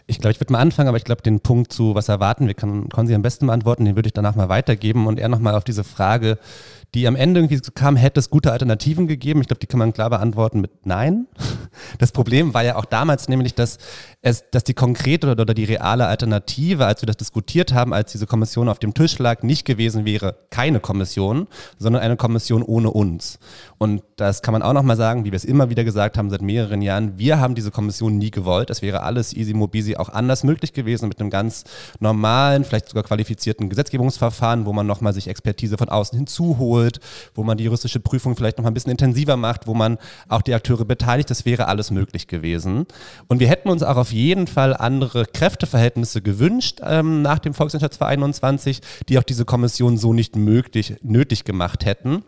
[0.06, 2.54] Ich glaube, ich würde mal anfangen, aber ich glaube, den Punkt zu, was erwarten wir,
[2.54, 5.56] kann, können Sie am besten beantworten, den würde ich danach mal weitergeben und eher nochmal
[5.56, 6.38] auf diese Frage,
[6.94, 9.42] die am Ende irgendwie kam, hätte es gute Alternativen gegeben.
[9.42, 11.28] Ich glaube, die kann man klar beantworten mit Nein.
[12.00, 13.78] Das Problem war ja auch damals nämlich, dass
[14.22, 18.14] es, dass die konkrete oder, oder die reale Alternative, als wir das diskutiert haben, als
[18.14, 22.90] diese Kommission auf dem Tisch lag, nicht gewesen wäre, keine Kommission, sondern eine Kommission ohne
[22.90, 23.38] uns.
[23.78, 26.42] Und das kann man auch nochmal sagen, wie wir es immer wieder gesagt haben seit
[26.42, 28.70] mehreren Jahren, wir haben diese Kommission nie gewollt.
[28.70, 31.66] Es wäre alles easy mobisi auch anders möglich gewesen mit einem ganz
[32.00, 37.02] normalen, vielleicht sogar qualifizierten Gesetzgebungsverfahren, wo man nochmal sich Expertise von außen hinzuholt,
[37.36, 39.98] wo man die juristische Prüfung vielleicht nochmal ein bisschen intensiver macht, wo man
[40.30, 41.30] auch die Akteure beteiligt.
[41.30, 42.86] Das wäre alles möglich gewesen.
[43.28, 47.94] Und wir hätten uns auch auf jeden Fall andere Kräfteverhältnisse gewünscht ähm, nach dem Volksentscheid
[47.94, 52.24] 2021, die auch diese Kommission so nicht möglich, nötig gemacht hätten.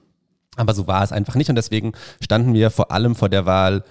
[0.58, 3.84] Aber so war es einfach nicht und deswegen standen wir vor allem vor der Wahl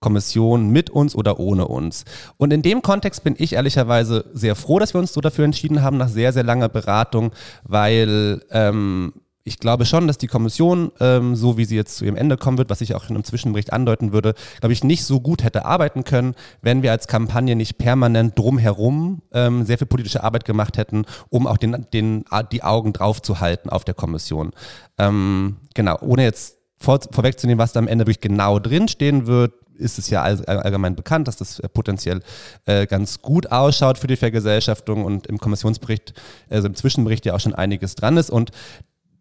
[0.00, 2.04] Kommission mit uns oder ohne uns.
[2.36, 5.82] Und in dem Kontext bin ich ehrlicherweise sehr froh, dass wir uns so dafür entschieden
[5.82, 7.32] haben, nach sehr, sehr langer Beratung,
[7.64, 9.12] weil ähm,
[9.48, 12.58] ich glaube schon, dass die Kommission, ähm, so wie sie jetzt zu ihrem Ende kommen
[12.58, 15.64] wird, was ich auch in einem Zwischenbericht andeuten würde, glaube ich, nicht so gut hätte
[15.64, 20.76] arbeiten können, wenn wir als Kampagne nicht permanent drumherum ähm, sehr viel politische Arbeit gemacht
[20.76, 24.52] hätten, um auch den, den, die Augen drauf zu halten auf der Kommission.
[24.98, 29.98] Ähm, genau, ohne jetzt vor, vorwegzunehmen, was da am Ende wirklich genau drinstehen wird, ist
[29.98, 32.20] es ja allgemein bekannt, dass das äh, potenziell
[32.66, 36.14] äh, ganz gut ausschaut für die Vergesellschaftung und im Kommissionsbericht,
[36.50, 38.30] also im Zwischenbericht ja auch schon einiges dran ist.
[38.30, 38.50] Und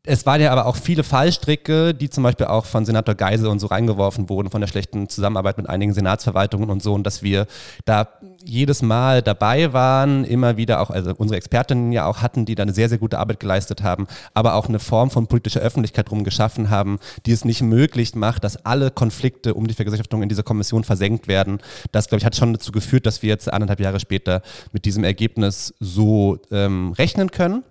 [0.07, 3.59] es waren ja aber auch viele Fallstricke, die zum Beispiel auch von Senator Geisel und
[3.59, 7.45] so reingeworfen wurden, von der schlechten Zusammenarbeit mit einigen Senatsverwaltungen und so, und dass wir
[7.85, 8.07] da
[8.43, 12.63] jedes Mal dabei waren, immer wieder auch, also unsere Expertinnen ja auch hatten, die da
[12.63, 16.23] eine sehr, sehr gute Arbeit geleistet haben, aber auch eine Form von politischer Öffentlichkeit drum
[16.23, 20.43] geschaffen haben, die es nicht möglich macht, dass alle Konflikte um die Vergesellschaftung in dieser
[20.43, 21.59] Kommission versenkt werden.
[21.91, 24.41] Das, glaube ich, hat schon dazu geführt, dass wir jetzt anderthalb Jahre später
[24.71, 27.63] mit diesem Ergebnis so ähm, rechnen können.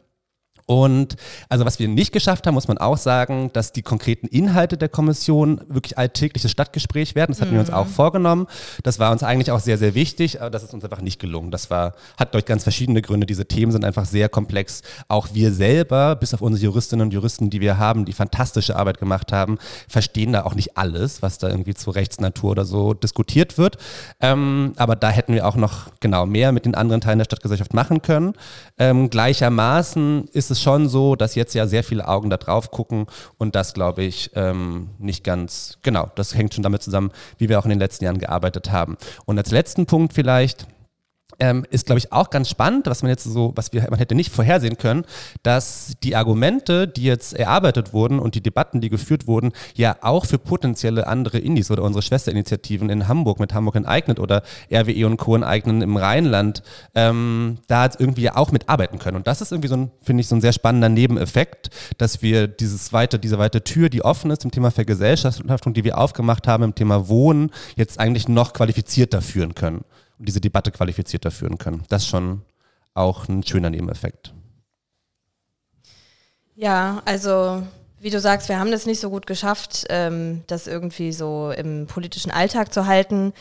[0.66, 1.14] Und
[1.48, 4.88] also was wir nicht geschafft haben, muss man auch sagen, dass die konkreten Inhalte der
[4.88, 7.32] Kommission wirklich alltägliches Stadtgespräch werden.
[7.32, 7.54] Das hatten mhm.
[7.54, 7.90] wir uns auch mhm.
[7.90, 8.46] vorgenommen.
[8.82, 11.52] Das war uns eigentlich auch sehr, sehr wichtig, aber das ist uns einfach nicht gelungen.
[11.52, 13.26] Das war, hat durch ganz verschiedene Gründe.
[13.26, 14.82] Diese Themen sind einfach sehr komplex.
[15.06, 18.98] Auch wir selber, bis auf unsere Juristinnen und Juristen, die wir haben, die fantastische Arbeit
[18.98, 23.56] gemacht haben, verstehen da auch nicht alles, was da irgendwie zu Rechtsnatur oder so diskutiert
[23.56, 23.76] wird.
[24.20, 27.72] Ähm, aber da hätten wir auch noch genau mehr mit den anderen Teilen der Stadtgesellschaft
[27.72, 28.32] machen können.
[28.78, 32.70] Ähm, gleichermaßen ist es es schon so, dass jetzt ja sehr viele Augen da drauf
[32.70, 33.06] gucken
[33.38, 37.58] und das glaube ich ähm, nicht ganz, genau, das hängt schon damit zusammen, wie wir
[37.58, 38.96] auch in den letzten Jahren gearbeitet haben.
[39.24, 40.66] Und als letzten Punkt vielleicht,
[41.38, 44.14] ähm, ist, glaube ich, auch ganz spannend, was man jetzt so, was wir, man hätte
[44.14, 45.04] nicht vorhersehen können,
[45.42, 50.26] dass die Argumente, die jetzt erarbeitet wurden und die Debatten, die geführt wurden, ja auch
[50.26, 55.16] für potenzielle andere Indies oder unsere Schwesterinitiativen in Hamburg mit Hamburg enteignet oder RWE und
[55.18, 55.36] Co.
[55.36, 56.62] enteignen im Rheinland,
[56.94, 59.16] ähm, da jetzt irgendwie ja auch mitarbeiten können.
[59.16, 62.48] Und das ist irgendwie so ein, finde ich, so ein sehr spannender Nebeneffekt, dass wir
[62.48, 66.64] dieses weite, diese weite Tür, die offen ist im Thema Vergesellschaftung, die wir aufgemacht haben
[66.64, 69.84] im Thema Wohnen, jetzt eigentlich noch qualifizierter führen können
[70.18, 71.84] und diese Debatte qualifizierter führen können.
[71.88, 72.42] Das ist schon
[72.94, 74.32] auch ein schöner Nebeneffekt.
[76.54, 77.62] Ja, also
[77.98, 81.86] wie du sagst, wir haben das nicht so gut geschafft, ähm, das irgendwie so im
[81.86, 83.32] politischen Alltag zu halten.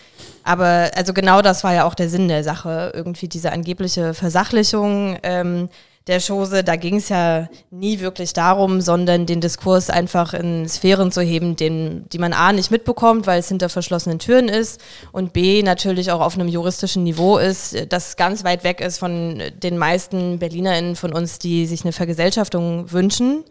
[0.44, 5.18] Aber also genau das war ja auch der Sinn der Sache, irgendwie diese angebliche Versachlichung.
[5.24, 5.70] Ähm,
[6.08, 11.12] der Chose, da ging es ja nie wirklich darum, sondern den Diskurs einfach in Sphären
[11.12, 14.80] zu heben, den, die man A nicht mitbekommt, weil es hinter verschlossenen Türen ist
[15.12, 19.42] und B natürlich auch auf einem juristischen Niveau ist, das ganz weit weg ist von
[19.64, 23.44] den meisten BerlinerInnen von uns, die sich eine Vergesellschaftung wünschen.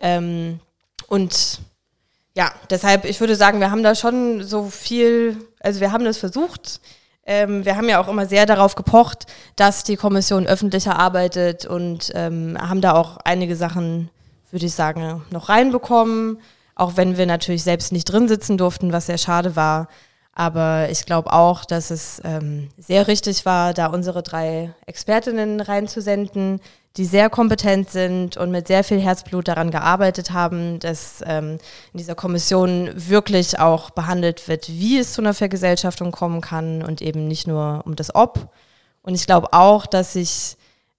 [0.00, 0.60] Ähm,
[1.06, 1.60] und
[2.36, 6.18] ja, deshalb, ich würde sagen, wir haben da schon so viel, also wir haben das
[6.18, 6.80] versucht,
[7.28, 12.10] ähm, wir haben ja auch immer sehr darauf gepocht, dass die Kommission öffentlicher arbeitet und
[12.14, 14.08] ähm, haben da auch einige Sachen,
[14.50, 16.40] würde ich sagen, noch reinbekommen.
[16.74, 19.88] Auch wenn wir natürlich selbst nicht drin sitzen durften, was sehr schade war.
[20.32, 26.60] Aber ich glaube auch, dass es ähm, sehr richtig war, da unsere drei Expertinnen reinzusenden,
[26.98, 31.58] die sehr kompetent sind und mit sehr viel Herzblut daran gearbeitet haben, dass ähm,
[31.92, 37.00] in dieser Kommission wirklich auch behandelt wird, wie es zu einer Vergesellschaftung kommen kann und
[37.00, 38.52] eben nicht nur um das Ob.
[39.02, 40.56] Und ich glaube auch, dass sich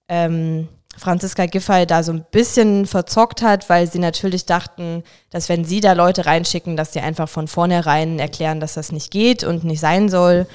[0.08, 5.66] ähm, Franziska Giffey da so ein bisschen verzockt hat, weil sie natürlich dachten, dass wenn
[5.66, 9.64] sie da Leute reinschicken, dass sie einfach von vornherein erklären, dass das nicht geht und
[9.64, 10.46] nicht sein soll.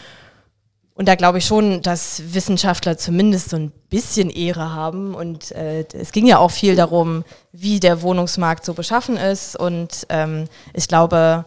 [0.96, 5.14] Und da glaube ich schon, dass Wissenschaftler zumindest so ein bisschen Ehre haben.
[5.14, 9.58] Und äh, es ging ja auch viel darum, wie der Wohnungsmarkt so beschaffen ist.
[9.58, 11.44] Und ähm, ich glaube,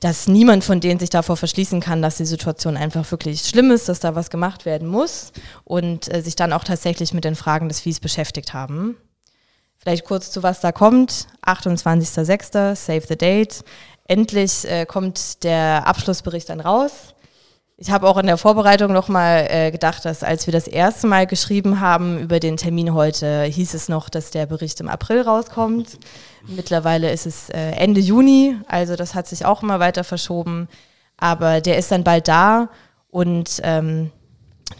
[0.00, 3.88] dass niemand von denen sich davor verschließen kann, dass die Situation einfach wirklich schlimm ist,
[3.88, 5.32] dass da was gemacht werden muss
[5.64, 8.96] und äh, sich dann auch tatsächlich mit den Fragen des Viehs beschäftigt haben.
[9.78, 11.28] Vielleicht kurz zu was da kommt.
[11.46, 12.74] 28.06.
[12.74, 13.64] Save the Date.
[14.08, 17.14] Endlich äh, kommt der Abschlussbericht dann raus.
[17.80, 21.28] Ich habe auch in der Vorbereitung nochmal äh, gedacht, dass als wir das erste Mal
[21.28, 25.96] geschrieben haben über den Termin heute, hieß es noch, dass der Bericht im April rauskommt.
[26.48, 30.66] Mittlerweile ist es äh, Ende Juni, also das hat sich auch immer weiter verschoben.
[31.18, 32.68] Aber der ist dann bald da
[33.10, 34.10] und ähm,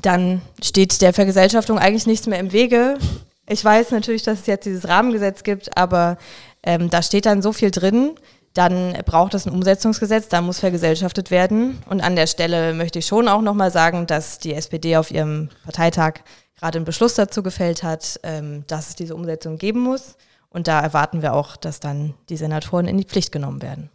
[0.02, 2.98] dann steht der Vergesellschaftung eigentlich nichts mehr im Wege.
[3.46, 6.18] Ich weiß natürlich, dass es jetzt dieses Rahmengesetz gibt, aber
[6.64, 8.16] ähm, da steht dann so viel drin
[8.58, 11.78] dann braucht es ein Umsetzungsgesetz, da muss vergesellschaftet werden.
[11.88, 15.48] Und an der Stelle möchte ich schon auch nochmal sagen, dass die SPD auf ihrem
[15.62, 16.22] Parteitag
[16.58, 20.16] gerade einen Beschluss dazu gefällt hat, ähm, dass es diese Umsetzung geben muss.
[20.50, 23.90] Und da erwarten wir auch, dass dann die Senatoren in die Pflicht genommen werden.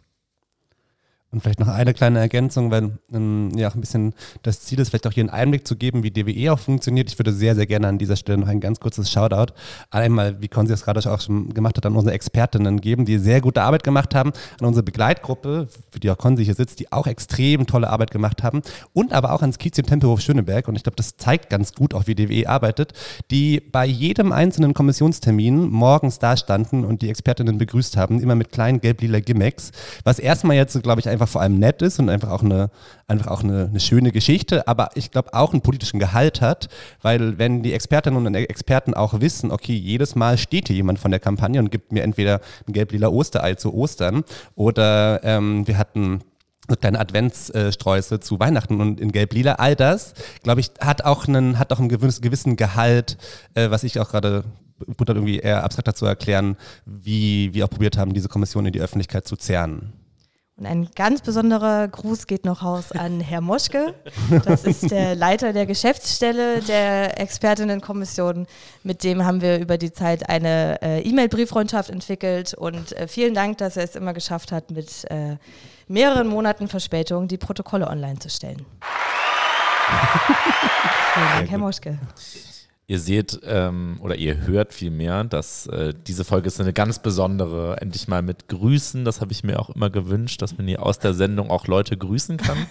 [1.34, 4.90] Und vielleicht noch eine kleine Ergänzung, weil ähm, ja auch ein bisschen das Ziel ist,
[4.90, 7.10] vielleicht auch hier einen Einblick zu geben, wie DWE auch funktioniert.
[7.10, 9.52] Ich würde sehr, sehr gerne an dieser Stelle noch ein ganz kurzes Shoutout
[9.90, 13.40] einmal, wie Konzi es gerade auch schon gemacht hat, an unsere Expertinnen geben, die sehr
[13.40, 17.08] gute Arbeit gemacht haben, an unsere Begleitgruppe, für die auch Konzi hier sitzt, die auch
[17.08, 20.68] extrem tolle Arbeit gemacht haben und aber auch ans Kiez im Tempelhof Schöneberg.
[20.68, 22.92] Und ich glaube, das zeigt ganz gut auch, wie DWE arbeitet,
[23.32, 28.52] die bei jedem einzelnen Kommissionstermin morgens da standen und die Expertinnen begrüßt haben, immer mit
[28.52, 29.72] kleinen gelb-lila Gimmicks,
[30.04, 32.70] was erstmal jetzt, glaube ich, einfach einfach vor allem nett ist und einfach auch eine,
[33.06, 36.68] einfach auch eine, eine schöne Geschichte, aber ich glaube auch einen politischen Gehalt hat,
[37.02, 41.10] weil wenn die Expertinnen und Experten auch wissen, okay, jedes Mal steht hier jemand von
[41.10, 46.20] der Kampagne und gibt mir entweder ein gelb-lila Osterei zu Ostern oder ähm, wir hatten
[46.68, 49.56] so kleine Adventssträuße zu Weihnachten und in Gelb-Lila.
[49.56, 53.18] All das, glaube ich, hat auch einen, hat auch einen gewissen Gehalt,
[53.52, 54.44] äh, was ich auch gerade
[54.98, 56.56] irgendwie eher abstrakter zu erklären,
[56.86, 59.92] wie wir auch probiert haben, diese Kommission in die Öffentlichkeit zu zerren.
[60.56, 63.92] Und ein ganz besonderer Gruß geht noch raus an Herr Moschke.
[64.44, 68.46] Das ist der Leiter der Geschäftsstelle der Expertinnenkommission.
[68.84, 72.54] Mit dem haben wir über die Zeit eine äh, E-Mail-Brieffreundschaft entwickelt.
[72.54, 75.38] Und äh, vielen Dank, dass er es immer geschafft hat, mit äh,
[75.88, 78.64] mehreren Monaten Verspätung die Protokolle online zu stellen.
[81.14, 81.98] vielen Dank, Herr Moschke.
[82.86, 87.80] Ihr seht ähm, oder ihr hört vielmehr, dass äh, diese Folge ist eine ganz besondere,
[87.80, 89.06] endlich mal mit Grüßen.
[89.06, 91.96] Das habe ich mir auch immer gewünscht, dass man hier aus der Sendung auch Leute
[91.96, 92.66] grüßen kann.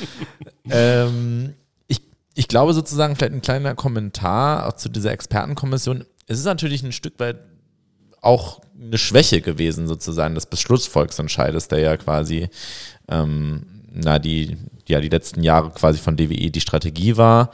[0.70, 1.54] ähm,
[1.88, 2.02] ich,
[2.34, 6.04] ich glaube sozusagen, vielleicht ein kleiner Kommentar auch zu dieser Expertenkommission.
[6.26, 7.38] Es ist natürlich ein Stück weit
[8.20, 12.50] auch eine Schwäche gewesen, sozusagen, des Beschlussvolksentscheides, der ja quasi
[13.08, 17.50] ähm, na, die, ja, die letzten Jahre quasi von DWE die Strategie war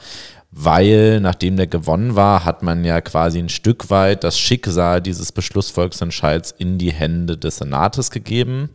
[0.55, 5.31] weil nachdem der gewonnen war, hat man ja quasi ein Stück weit das Schicksal dieses
[5.31, 8.69] Beschlussvolksentscheids in die Hände des Senates gegeben.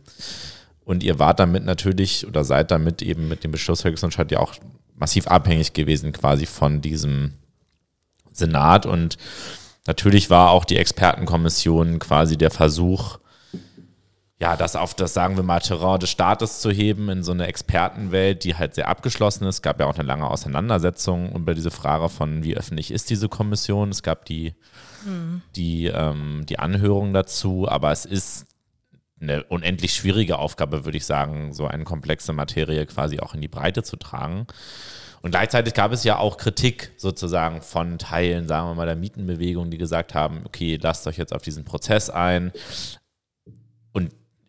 [0.83, 4.55] Und ihr wart damit natürlich oder seid damit eben mit dem Beschlussvolksentscheid ja auch
[4.95, 7.35] massiv abhängig gewesen quasi von diesem
[8.33, 8.85] Senat.
[8.85, 9.17] Und
[9.87, 13.19] natürlich war auch die Expertenkommission quasi der Versuch,
[14.41, 17.47] ja, das auf das, sagen wir mal, Terrain des Staates zu heben in so eine
[17.47, 19.55] Expertenwelt, die halt sehr abgeschlossen ist.
[19.55, 23.27] Es gab ja auch eine lange Auseinandersetzung über diese Frage von, wie öffentlich ist diese
[23.27, 23.89] Kommission.
[23.89, 24.55] Es gab die,
[25.05, 25.41] mhm.
[25.57, 28.45] die, ähm, die Anhörung dazu, aber es ist
[29.21, 33.49] eine unendlich schwierige Aufgabe, würde ich sagen, so eine komplexe Materie quasi auch in die
[33.49, 34.47] Breite zu tragen.
[35.21, 39.69] Und gleichzeitig gab es ja auch Kritik sozusagen von Teilen, sagen wir mal, der Mietenbewegung,
[39.69, 42.53] die gesagt haben, okay, lasst euch jetzt auf diesen Prozess ein.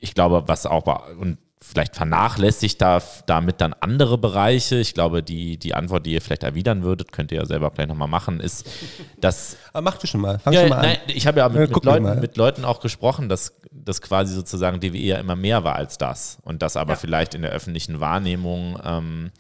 [0.01, 0.85] Ich glaube, was auch
[1.19, 4.77] und vielleicht vernachlässigt da damit dann andere Bereiche.
[4.77, 7.91] Ich glaube, die, die Antwort, die ihr vielleicht erwidern würdet, könnt ihr ja selber vielleicht
[7.91, 8.67] nochmal machen, ist,
[9.21, 9.57] dass.
[9.73, 10.39] Aber mach du schon mal.
[10.39, 11.15] Fang ja, schon mal nein, an.
[11.15, 14.81] Ich habe ja mit, ja, mit, Leuten, mit Leuten auch gesprochen, dass das quasi sozusagen
[14.81, 16.39] DWE ja immer mehr war als das.
[16.43, 16.99] Und das aber ja.
[16.99, 19.31] vielleicht in der öffentlichen Wahrnehmung ähm,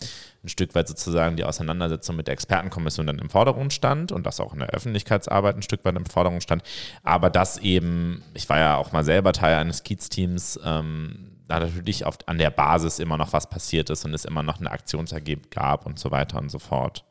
[0.42, 4.40] ein Stück weit sozusagen die Auseinandersetzung mit der Expertenkommission dann im Vordergrund stand und das
[4.40, 6.62] auch in der Öffentlichkeitsarbeit ein Stück weit im Vordergrund stand.
[7.02, 12.06] Aber das eben, ich war ja auch mal selber Teil eines Kiez-Teams, ähm, da natürlich
[12.06, 15.50] oft an der Basis immer noch was passiert ist und es immer noch eine Aktionsergebnis
[15.50, 17.04] gab und so weiter und so fort.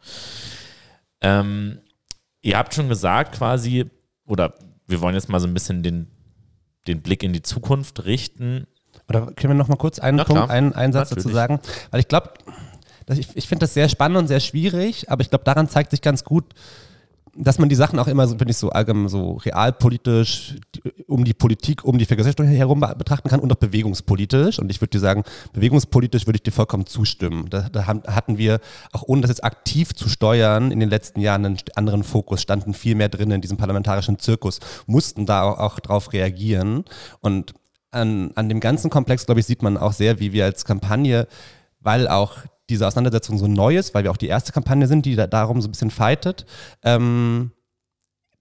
[1.21, 1.79] Ähm,
[2.41, 3.85] ihr habt schon gesagt quasi,
[4.25, 4.55] oder
[4.87, 6.07] wir wollen jetzt mal so ein bisschen den,
[6.87, 8.65] den Blick in die Zukunft richten.
[9.07, 11.59] Oder können wir noch mal kurz einen Punkt, einen, einen Satz dazu sagen?
[11.91, 12.33] Weil ich glaube,
[13.17, 16.01] ich, ich finde das sehr spannend und sehr schwierig, aber ich glaube, daran zeigt sich
[16.01, 16.45] ganz gut,
[17.35, 20.55] dass man die Sachen auch immer so, finde ich, so allgemein so realpolitisch
[21.07, 24.59] um die Politik, um die Vergesellschaftung herum betrachten kann und auch bewegungspolitisch.
[24.59, 27.49] Und ich würde dir sagen, bewegungspolitisch würde ich dir vollkommen zustimmen.
[27.49, 28.59] Da, da, hatten wir,
[28.91, 32.73] auch ohne das jetzt aktiv zu steuern, in den letzten Jahren einen anderen Fokus, standen
[32.73, 36.83] viel mehr drin in diesem parlamentarischen Zirkus, mussten da auch, auch drauf reagieren.
[37.21, 37.53] Und
[37.91, 41.27] an, an dem ganzen Komplex, glaube ich, sieht man auch sehr, wie wir als Kampagne,
[41.79, 42.37] weil auch
[42.69, 45.61] diese Auseinandersetzung so neu ist, weil wir auch die erste Kampagne sind, die da darum
[45.61, 46.45] so ein bisschen fightet.
[46.83, 47.51] Ähm,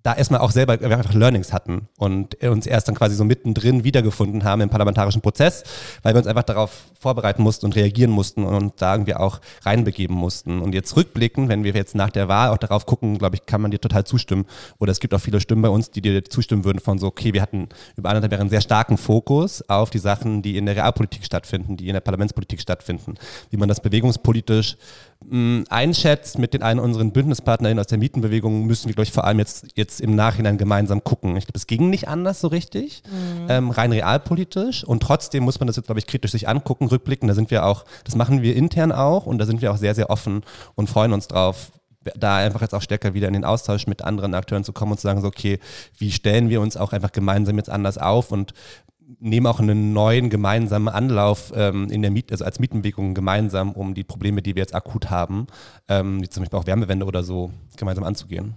[0.09, 4.43] da erstmal auch selber einfach Learnings hatten und uns erst dann quasi so mittendrin wiedergefunden
[4.43, 5.65] haben im parlamentarischen Prozess,
[6.03, 10.17] weil wir uns einfach darauf vorbereiten mussten und reagieren mussten und da irgendwie auch reinbegeben
[10.17, 10.63] mussten.
[10.63, 13.61] Und jetzt rückblicken, wenn wir jetzt nach der Wahl auch darauf gucken, glaube ich, kann
[13.61, 14.47] man dir total zustimmen.
[14.79, 17.35] Oder es gibt auch viele Stimmen bei uns, die dir zustimmen würden von so, okay,
[17.35, 20.77] wir hatten über anderthalb Jahre einen sehr starken Fokus auf die Sachen, die in der
[20.77, 23.15] Realpolitik stattfinden, die in der Parlamentspolitik stattfinden.
[23.51, 24.79] Wie man das bewegungspolitisch
[25.25, 29.25] mh, einschätzt mit den einen unseren Bündnispartnerinnen aus der Mietenbewegung, müssen wir, glaube ich, vor
[29.25, 31.37] allem jetzt, jetzt im Nachhinein gemeinsam gucken.
[31.37, 33.47] Ich glaube, es ging nicht anders so richtig, mhm.
[33.49, 34.85] ähm, rein realpolitisch.
[34.85, 37.29] Und trotzdem muss man das jetzt, glaube ich, kritisch sich angucken, rückblicken.
[37.29, 39.95] Da sind wir auch, das machen wir intern auch und da sind wir auch sehr,
[39.95, 40.43] sehr offen
[40.75, 41.73] und freuen uns drauf,
[42.17, 44.99] da einfach jetzt auch stärker wieder in den Austausch mit anderen Akteuren zu kommen und
[44.99, 45.59] zu sagen, so, okay,
[45.99, 48.55] wie stellen wir uns auch einfach gemeinsam jetzt anders auf und
[49.21, 53.95] nehmen auch einen neuen gemeinsamen Anlauf ähm, in der Miet, also als Mietenbewegung gemeinsam, um
[53.95, 55.47] die Probleme, die wir jetzt akut haben,
[55.89, 58.55] ähm, wie zum Beispiel auch Wärmewende oder so, gemeinsam anzugehen.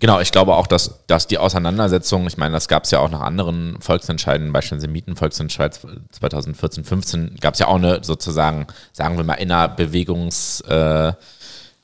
[0.00, 3.10] Genau, ich glaube auch, dass, dass die Auseinandersetzung, ich meine, das gab es ja auch
[3.10, 5.78] nach anderen Volksentscheiden, beispielsweise im Mietenvolksentscheid
[6.12, 11.22] 2014, 15, gab es ja auch eine sozusagen, sagen wir mal, innerbewegungstechnische äh,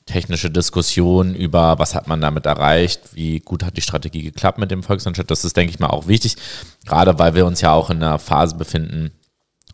[0.07, 4.83] Diskussion über, was hat man damit erreicht, wie gut hat die Strategie geklappt mit dem
[4.83, 5.29] Volksentscheid.
[5.29, 6.35] Das ist, denke ich mal, auch wichtig,
[6.85, 9.11] gerade weil wir uns ja auch in einer Phase befinden,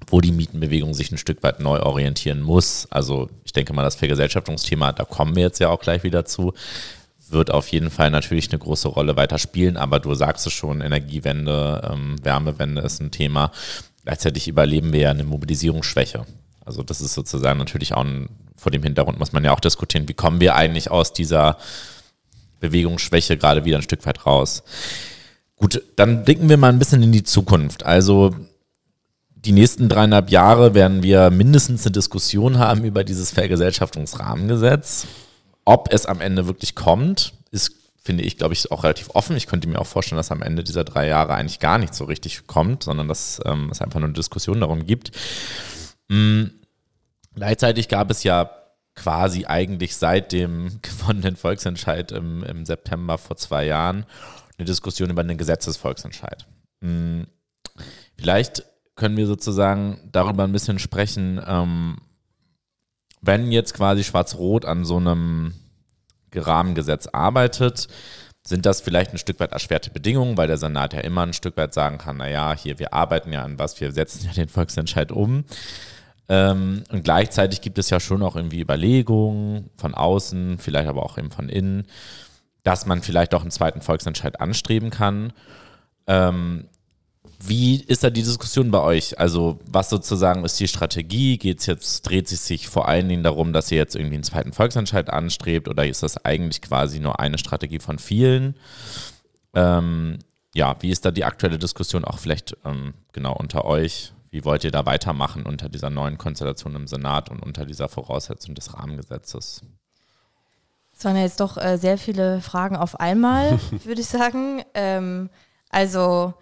[0.07, 2.87] wo die Mietenbewegung sich ein Stück weit neu orientieren muss.
[2.89, 6.53] Also ich denke mal, das Vergesellschaftungsthema, da kommen wir jetzt ja auch gleich wieder zu
[7.33, 10.81] wird auf jeden Fall natürlich eine große Rolle weiter spielen, aber du sagst es schon,
[10.81, 13.51] Energiewende, ähm, Wärmewende ist ein Thema.
[14.03, 16.25] Gleichzeitig überleben wir ja eine Mobilisierungsschwäche.
[16.65, 20.07] Also das ist sozusagen natürlich auch ein, vor dem Hintergrund muss man ja auch diskutieren,
[20.07, 21.57] wie kommen wir eigentlich aus dieser
[22.59, 24.63] Bewegungsschwäche gerade wieder ein Stück weit raus.
[25.57, 27.85] Gut, dann blicken wir mal ein bisschen in die Zukunft.
[27.85, 28.35] Also
[29.35, 35.07] die nächsten dreieinhalb Jahre werden wir mindestens eine Diskussion haben über dieses Vergesellschaftungsrahmengesetz.
[35.65, 39.35] Ob es am Ende wirklich kommt, ist, finde ich, glaube ich, auch relativ offen.
[39.35, 42.05] Ich könnte mir auch vorstellen, dass am Ende dieser drei Jahre eigentlich gar nicht so
[42.05, 45.11] richtig kommt, sondern dass ähm, es einfach nur eine Diskussion darum gibt.
[46.09, 46.51] Mhm.
[47.35, 48.49] Gleichzeitig gab es ja
[48.95, 54.05] quasi eigentlich seit dem gewonnenen Volksentscheid im, im September vor zwei Jahren
[54.57, 56.45] eine Diskussion über einen Gesetzesvolksentscheid.
[56.81, 57.27] Mhm.
[58.15, 61.97] Vielleicht können wir sozusagen darüber ein bisschen sprechen, ähm,
[63.21, 65.53] wenn jetzt quasi Schwarz-Rot an so einem
[66.35, 67.87] Rahmengesetz arbeitet,
[68.45, 71.55] sind das vielleicht ein Stück weit erschwerte Bedingungen, weil der Senat ja immer ein Stück
[71.55, 75.11] weit sagen kann, naja, hier, wir arbeiten ja an was, wir setzen ja den Volksentscheid
[75.11, 75.45] um.
[76.29, 81.17] Ähm, und gleichzeitig gibt es ja schon auch irgendwie Überlegungen von außen, vielleicht aber auch
[81.17, 81.85] eben von innen,
[82.63, 85.33] dass man vielleicht auch einen zweiten Volksentscheid anstreben kann.
[86.07, 86.69] Ähm,
[87.45, 89.19] wie ist da die Diskussion bei euch?
[89.19, 91.37] Also, was sozusagen ist die Strategie?
[91.37, 94.23] Geht es jetzt, dreht sich sich vor allen Dingen darum, dass ihr jetzt irgendwie einen
[94.23, 98.55] zweiten Volksentscheid anstrebt oder ist das eigentlich quasi nur eine Strategie von vielen?
[99.53, 100.19] Ähm,
[100.55, 104.13] ja, wie ist da die aktuelle Diskussion auch vielleicht ähm, genau unter euch?
[104.33, 108.55] Wie wollt ihr da weitermachen unter dieser neuen Konstellation im Senat und unter dieser Voraussetzung
[108.55, 109.61] des Rahmengesetzes?
[110.91, 114.63] Es waren ja jetzt doch äh, sehr viele Fragen auf einmal, würde ich sagen.
[114.73, 115.29] Ähm,
[115.69, 116.33] also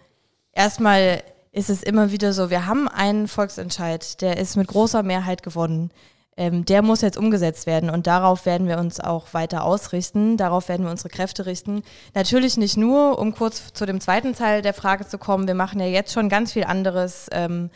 [0.52, 1.22] erstmal
[1.52, 5.90] ist es immer wieder so, wir haben einen Volksentscheid, der ist mit großer Mehrheit gewonnen.
[6.36, 10.68] Ähm, der muss jetzt umgesetzt werden und darauf werden wir uns auch weiter ausrichten, darauf
[10.68, 11.82] werden wir unsere Kräfte richten.
[12.14, 15.78] Natürlich nicht nur, um kurz zu dem zweiten Teil der Frage zu kommen, wir machen
[15.78, 17.28] ja jetzt schon ganz viel anderes.
[17.32, 17.70] Ähm,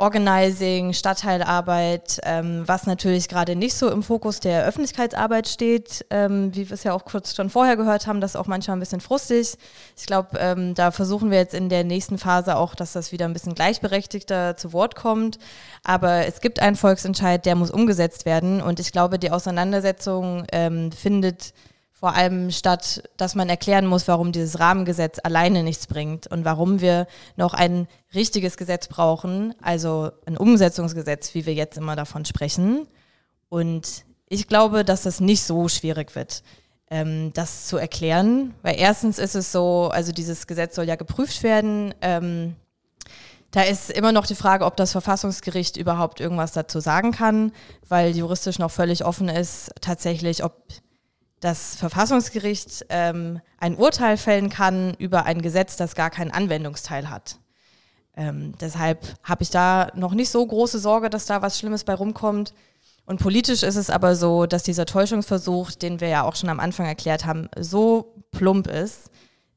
[0.00, 6.70] Organizing, Stadtteilarbeit, ähm, was natürlich gerade nicht so im Fokus der Öffentlichkeitsarbeit steht, ähm, wie
[6.70, 9.02] wir es ja auch kurz schon vorher gehört haben, das ist auch manchmal ein bisschen
[9.02, 9.56] frustig.
[9.98, 13.26] Ich glaube, ähm, da versuchen wir jetzt in der nächsten Phase auch, dass das wieder
[13.26, 15.38] ein bisschen gleichberechtigter zu Wort kommt.
[15.84, 20.92] Aber es gibt einen Volksentscheid, der muss umgesetzt werden und ich glaube, die Auseinandersetzung ähm,
[20.92, 21.52] findet
[22.00, 26.80] vor allem statt, dass man erklären muss, warum dieses Rahmengesetz alleine nichts bringt und warum
[26.80, 32.86] wir noch ein richtiges Gesetz brauchen, also ein Umsetzungsgesetz, wie wir jetzt immer davon sprechen.
[33.50, 36.42] Und ich glaube, dass das nicht so schwierig wird,
[36.90, 41.42] ähm, das zu erklären, weil erstens ist es so, also dieses Gesetz soll ja geprüft
[41.42, 41.92] werden.
[42.00, 42.56] Ähm,
[43.50, 47.52] da ist immer noch die Frage, ob das Verfassungsgericht überhaupt irgendwas dazu sagen kann,
[47.86, 50.54] weil juristisch noch völlig offen ist, tatsächlich, ob
[51.40, 57.38] das Verfassungsgericht ähm, ein Urteil fällen kann über ein Gesetz, das gar keinen Anwendungsteil hat.
[58.16, 61.94] Ähm, deshalb habe ich da noch nicht so große Sorge, dass da was Schlimmes bei
[61.94, 62.52] rumkommt.
[63.06, 66.60] Und politisch ist es aber so, dass dieser Täuschungsversuch, den wir ja auch schon am
[66.60, 69.10] Anfang erklärt haben, so plump ist,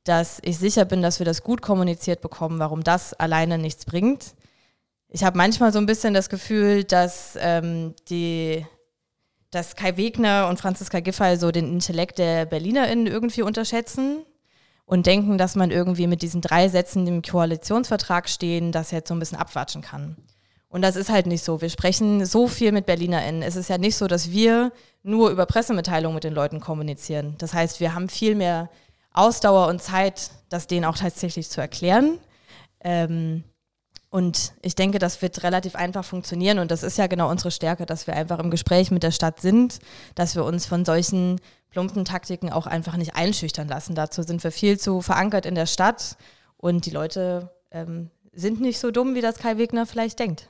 [0.05, 4.36] dass ich sicher bin, dass wir das gut kommuniziert bekommen, warum das alleine nichts bringt.
[5.09, 8.65] Ich habe manchmal so ein bisschen das Gefühl, dass ähm, die
[9.53, 14.23] dass Kai Wegner und Franziska Giffey so den Intellekt der BerlinerInnen irgendwie unterschätzen
[14.85, 19.07] und denken, dass man irgendwie mit diesen drei Sätzen, die im Koalitionsvertrag stehen, das jetzt
[19.07, 20.17] so ein bisschen abwatschen kann.
[20.69, 21.61] Und das ist halt nicht so.
[21.61, 23.43] Wir sprechen so viel mit BerlinerInnen.
[23.43, 24.71] Es ist ja nicht so, dass wir
[25.03, 27.35] nur über Pressemitteilungen mit den Leuten kommunizieren.
[27.37, 28.71] Das heißt, wir haben viel mehr
[29.13, 32.17] Ausdauer und Zeit, das denen auch tatsächlich zu erklären.
[32.79, 33.43] Ähm,
[34.14, 36.59] und ich denke, das wird relativ einfach funktionieren.
[36.59, 39.41] Und das ist ja genau unsere Stärke, dass wir einfach im Gespräch mit der Stadt
[39.41, 39.80] sind,
[40.14, 41.41] dass wir uns von solchen
[41.72, 43.95] plumpen Taktiken auch einfach nicht einschüchtern lassen.
[43.95, 46.16] Dazu sind wir viel zu verankert in der Stadt.
[46.57, 50.47] Und die Leute ähm, sind nicht so dumm, wie das Kai Wegner vielleicht denkt.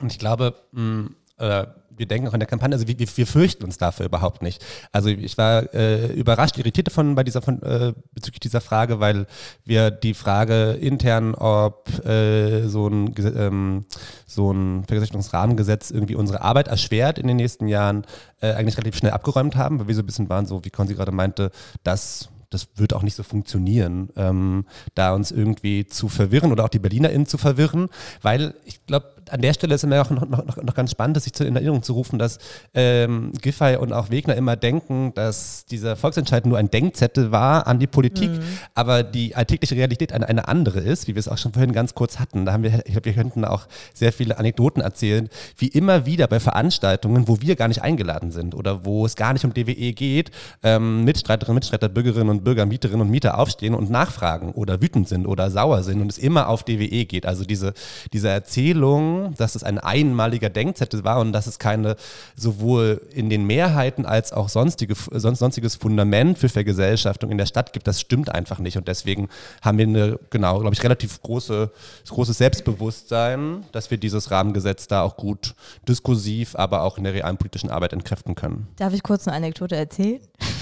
[0.00, 1.66] Und ich glaube, mh, mm, äh,
[1.96, 4.64] wir denken auch in der Kampagne, also wir, wir, fürchten uns dafür überhaupt nicht.
[4.92, 9.26] Also ich war äh, überrascht, irritiert davon bei dieser von, äh, bezüglich dieser Frage, weil
[9.64, 13.84] wir die Frage intern, ob äh, so ein ähm,
[14.26, 18.04] so ein Vergesellschaftungsrahmengesetz irgendwie unsere Arbeit erschwert in den nächsten Jahren,
[18.40, 20.94] äh, eigentlich relativ schnell abgeräumt haben, weil wir so ein bisschen waren, so wie Konzi
[20.94, 21.50] gerade meinte,
[21.82, 26.68] dass das wird auch nicht so funktionieren, ähm, da uns irgendwie zu verwirren oder auch
[26.68, 27.88] die BerlinerInnen zu verwirren,
[28.20, 31.38] weil ich glaube, an der Stelle ist mir auch noch, noch, noch ganz spannend, sich
[31.40, 32.38] in Erinnerung zu rufen, dass
[32.74, 37.78] ähm, Giffey und auch Wegner immer denken, dass dieser Volksentscheid nur ein Denkzettel war an
[37.78, 38.42] die Politik, mhm.
[38.74, 41.94] aber die alltägliche Realität eine, eine andere ist, wie wir es auch schon vorhin ganz
[41.94, 42.44] kurz hatten.
[42.44, 46.26] Da haben wir, ich glaube, wir könnten auch sehr viele Anekdoten erzählen, wie immer wieder
[46.26, 49.92] bei Veranstaltungen, wo wir gar nicht eingeladen sind oder wo es gar nicht um DWE
[49.94, 50.30] geht,
[50.62, 55.26] ähm, Mitstreiterinnen, Mitstreiter, Bürgerinnen und Bürger, Mieterinnen und Mieter aufstehen und nachfragen oder wütend sind
[55.26, 57.24] oder sauer sind und es immer auf DWE geht.
[57.24, 57.72] Also diese,
[58.12, 61.96] diese Erzählung, dass es ein einmaliger Denkzettel war und dass es keine
[62.36, 67.86] sowohl in den Mehrheiten als auch sonstige, sonstiges Fundament für Vergesellschaftung in der Stadt gibt,
[67.86, 68.76] das stimmt einfach nicht.
[68.76, 69.28] Und deswegen
[69.62, 71.70] haben wir eine, genau, glaube ich, relativ große,
[72.08, 75.54] großes Selbstbewusstsein, dass wir dieses Rahmengesetz da auch gut
[75.88, 78.68] diskursiv, aber auch in der realen politischen Arbeit entkräften können.
[78.76, 80.20] Darf ich kurz eine Anekdote erzählen?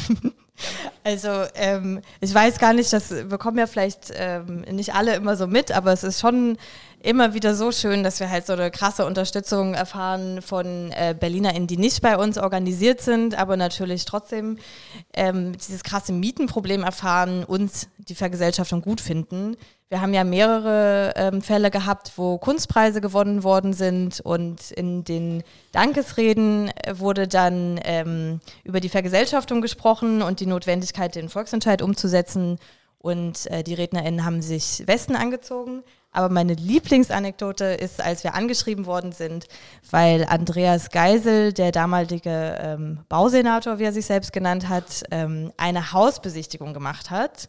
[1.05, 5.47] Also ähm, ich weiß gar nicht, das bekommen ja vielleicht ähm, nicht alle immer so
[5.47, 6.59] mit, aber es ist schon
[7.03, 11.67] immer wieder so schön, dass wir halt so eine krasse Unterstützung erfahren von äh, BerlinerInnen,
[11.67, 14.59] die nicht bei uns organisiert sind, aber natürlich trotzdem
[15.15, 19.57] ähm, dieses krasse Mietenproblem erfahren und die Vergesellschaftung gut finden.
[19.89, 25.43] Wir haben ja mehrere ähm, Fälle gehabt, wo Kunstpreise gewonnen worden sind und in den
[25.73, 32.59] Dankesreden wurde dann ähm, über die Vergesellschaftung gesprochen und die Notwendigkeit, den Volksentscheid umzusetzen.
[32.99, 35.83] Und äh, die RednerInnen haben sich Westen angezogen.
[36.13, 39.47] Aber meine Lieblingsanekdote ist, als wir angeschrieben worden sind,
[39.91, 45.93] weil Andreas Geisel, der damalige ähm, Bausenator, wie er sich selbst genannt hat, ähm, eine
[45.93, 47.49] Hausbesichtigung gemacht hat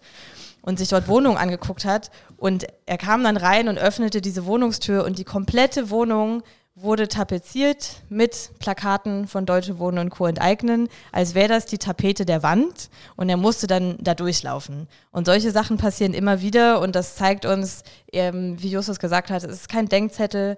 [0.62, 2.12] und sich dort Wohnungen angeguckt hat.
[2.38, 6.44] Und er kam dann rein und öffnete diese Wohnungstür und die komplette Wohnung
[6.76, 10.26] wurde tapeziert mit Plakaten von Deutsche Wohnen und Co.
[10.26, 14.88] enteignen, als wäre das die Tapete der Wand und er musste dann da durchlaufen.
[15.12, 19.44] Und solche Sachen passieren immer wieder und das zeigt uns, ähm, wie Justus gesagt hat,
[19.44, 20.58] es ist kein Denkzettel,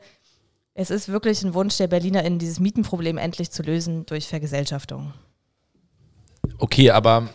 [0.76, 5.14] es ist wirklich ein Wunsch der Berliner, in dieses Mietenproblem endlich zu lösen durch Vergesellschaftung.
[6.57, 7.30] Okay, aber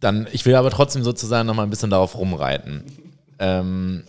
[0.00, 2.84] dann, ich will aber trotzdem sozusagen noch mal ein bisschen darauf rumreiten.
[3.38, 4.04] Ähm,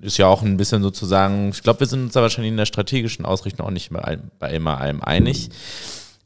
[0.00, 2.66] ist ja auch ein bisschen sozusagen, ich glaube, wir sind uns da wahrscheinlich in der
[2.66, 5.50] strategischen Ausrichtung auch nicht bei, immer allem einig.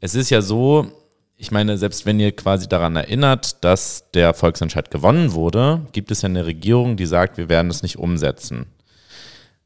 [0.01, 0.93] Es ist ja so,
[1.37, 6.23] ich meine, selbst wenn ihr quasi daran erinnert, dass der Volksentscheid gewonnen wurde, gibt es
[6.23, 8.67] ja eine Regierung, die sagt, wir werden es nicht umsetzen.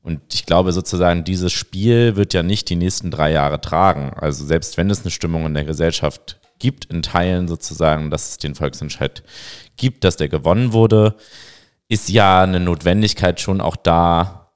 [0.02, 4.12] Und ich glaube sozusagen, dieses Spiel wird ja nicht die nächsten drei Jahre tragen.
[4.14, 8.38] Also selbst wenn es eine Stimmung in der Gesellschaft gibt, in Teilen sozusagen, dass es
[8.38, 9.22] den Volksentscheid
[9.76, 11.16] gibt, dass der gewonnen wurde,
[11.88, 14.52] ist ja eine Notwendigkeit schon auch da,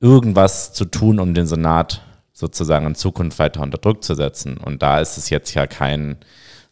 [0.00, 2.02] irgendwas zu tun, um den Senat
[2.32, 4.56] sozusagen in Zukunft weiter unter Druck zu setzen.
[4.56, 6.16] Und da ist es jetzt ja kein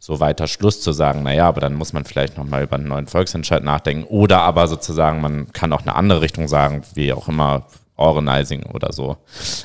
[0.01, 3.07] so weiter Schluss zu sagen, naja, aber dann muss man vielleicht nochmal über einen neuen
[3.07, 4.05] Volksentscheid nachdenken.
[4.05, 7.67] Oder aber sozusagen, man kann auch eine andere Richtung sagen, wie auch immer,
[7.97, 9.19] Organizing oder so.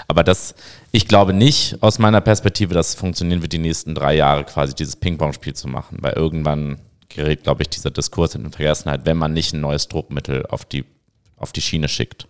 [0.09, 0.55] Aber das,
[0.91, 4.75] ich glaube nicht aus meiner Perspektive, dass es funktionieren wird, die nächsten drei Jahre quasi
[4.75, 6.81] dieses Ping-Pong-Spiel zu machen, weil irgendwann
[7.15, 10.85] gerät, glaube ich, dieser Diskurs in Vergessenheit, wenn man nicht ein neues Druckmittel auf die,
[11.37, 12.27] auf die Schiene schickt.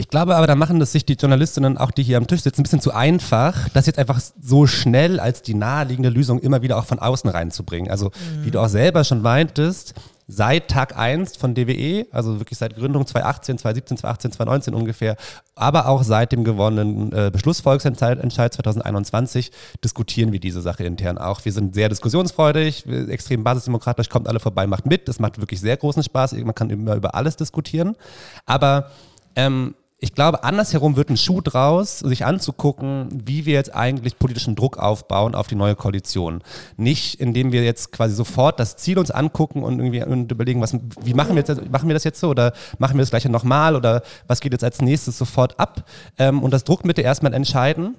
[0.00, 2.60] Ich glaube aber, da machen das sich die Journalistinnen, auch die hier am Tisch sitzen,
[2.60, 6.78] ein bisschen zu einfach, das jetzt einfach so schnell als die naheliegende Lösung immer wieder
[6.78, 7.90] auch von außen reinzubringen.
[7.90, 8.44] Also, mhm.
[8.44, 9.94] wie du auch selber schon meintest,
[10.30, 15.16] seit Tag 1 von DWE, also wirklich seit Gründung 2018, 2017, 2018, 2019 ungefähr,
[15.54, 18.20] aber auch seit dem gewonnenen äh, Beschlussvolksentscheid
[18.52, 19.50] 2021
[19.82, 21.44] diskutieren wir diese Sache intern auch.
[21.46, 25.08] Wir sind sehr diskussionsfreudig, extrem basisdemokratisch, kommt alle vorbei, macht mit.
[25.08, 26.32] Das macht wirklich sehr großen Spaß.
[26.32, 27.96] Man kann immer über alles diskutieren.
[28.44, 28.90] Aber
[29.34, 34.54] ähm, ich glaube, andersherum wird ein Schuh draus, sich anzugucken, wie wir jetzt eigentlich politischen
[34.54, 36.42] Druck aufbauen auf die neue Koalition.
[36.76, 40.76] Nicht, indem wir jetzt quasi sofort das Ziel uns angucken und irgendwie und überlegen, was,
[41.02, 43.74] wie machen wir, jetzt, machen wir das jetzt so oder machen wir das gleiche nochmal
[43.74, 45.84] oder was geht jetzt als nächstes sofort ab
[46.18, 47.96] ähm, und das Druckmittel erstmal entscheiden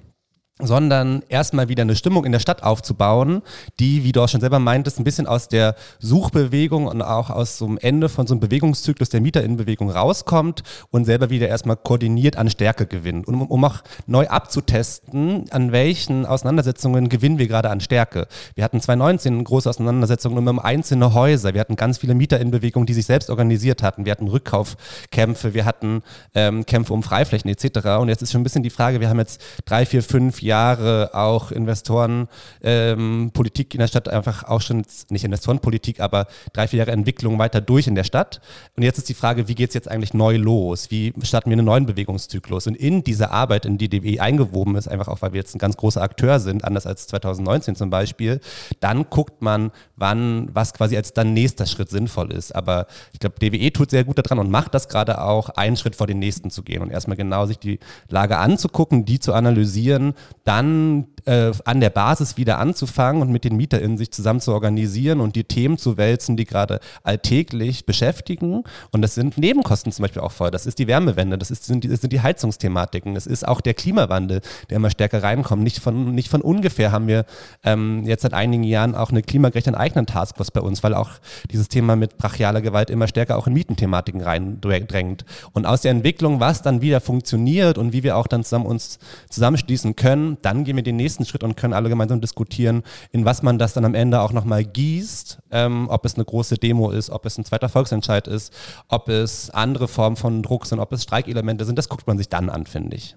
[0.59, 3.41] sondern erstmal wieder eine Stimmung in der Stadt aufzubauen,
[3.79, 7.57] die, wie du auch schon selber meintest, ein bisschen aus der Suchbewegung und auch aus
[7.57, 12.35] so einem Ende von so einem Bewegungszyklus der Mieterinnenbewegung rauskommt und selber wieder erstmal koordiniert
[12.35, 13.27] an Stärke gewinnt.
[13.27, 18.27] Und um, um auch neu abzutesten, an welchen Auseinandersetzungen gewinnen wir gerade an Stärke.
[18.55, 21.53] Wir hatten 2019 große Auseinandersetzungen um einzelne Häuser.
[21.53, 24.03] Wir hatten ganz viele Mieterinnenbewegungen, die sich selbst organisiert hatten.
[24.03, 26.03] Wir hatten Rückkaufkämpfe, wir hatten
[26.35, 27.87] ähm, Kämpfe um Freiflächen etc.
[27.99, 30.48] Und jetzt ist schon ein bisschen die Frage, wir haben jetzt drei, vier, fünf Jahre
[30.53, 32.27] auch Investoren,
[32.61, 37.39] ähm, Politik in der Stadt einfach auch schon, nicht Investorenpolitik, aber drei, vier Jahre Entwicklung
[37.39, 38.41] weiter durch in der Stadt.
[38.75, 40.91] Und jetzt ist die Frage, wie geht es jetzt eigentlich neu los?
[40.91, 42.67] Wie starten wir einen neuen Bewegungszyklus?
[42.67, 45.59] Und in diese Arbeit, in die DWE eingewoben ist, einfach auch, weil wir jetzt ein
[45.59, 48.39] ganz großer Akteur sind, anders als 2019 zum Beispiel,
[48.79, 52.55] dann guckt man, wann, was quasi als dann nächster Schritt sinnvoll ist.
[52.55, 55.95] Aber ich glaube, DWE tut sehr gut daran und macht das gerade auch, einen Schritt
[55.95, 57.79] vor den nächsten zu gehen und erstmal genau sich die
[58.09, 60.13] Lage anzugucken, die zu analysieren,
[60.49, 65.21] dann äh, an der Basis wieder anzufangen und mit den MieterInnen sich zusammen zu organisieren
[65.21, 68.63] und die Themen zu wälzen, die gerade alltäglich beschäftigen.
[68.91, 70.49] Und das sind Nebenkosten zum Beispiel auch voll.
[70.49, 73.61] Das ist die Wärmewende, das, ist, sind, die, das sind die Heizungsthematiken, es ist auch
[73.61, 74.41] der Klimawandel,
[74.71, 75.61] der immer stärker reinkommt.
[75.61, 77.25] Nicht von, nicht von ungefähr haben wir
[77.63, 81.11] ähm, jetzt seit einigen Jahren auch eine klimagerechte eigenen Taskforce bei uns, weil auch
[81.51, 85.25] dieses Thema mit brachialer Gewalt immer stärker auch in Mietenthematiken reindrängt.
[85.51, 88.97] Und aus der Entwicklung, was dann wieder funktioniert und wie wir auch dann zusammen uns
[89.29, 93.43] zusammenschließen können, dann gehen wir den nächsten Schritt und können alle gemeinsam diskutieren, in was
[93.43, 97.09] man das dann am Ende auch nochmal gießt, ähm, ob es eine große Demo ist,
[97.09, 98.53] ob es ein zweiter Volksentscheid ist,
[98.87, 102.29] ob es andere Formen von Druck sind, ob es Streikelemente sind, das guckt man sich
[102.29, 103.15] dann an, finde ich.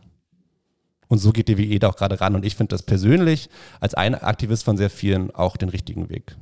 [1.08, 2.34] Und so geht DWE da auch gerade ran.
[2.34, 3.50] Und ich finde das persönlich
[3.80, 6.36] als ein Aktivist von sehr vielen auch den richtigen Weg.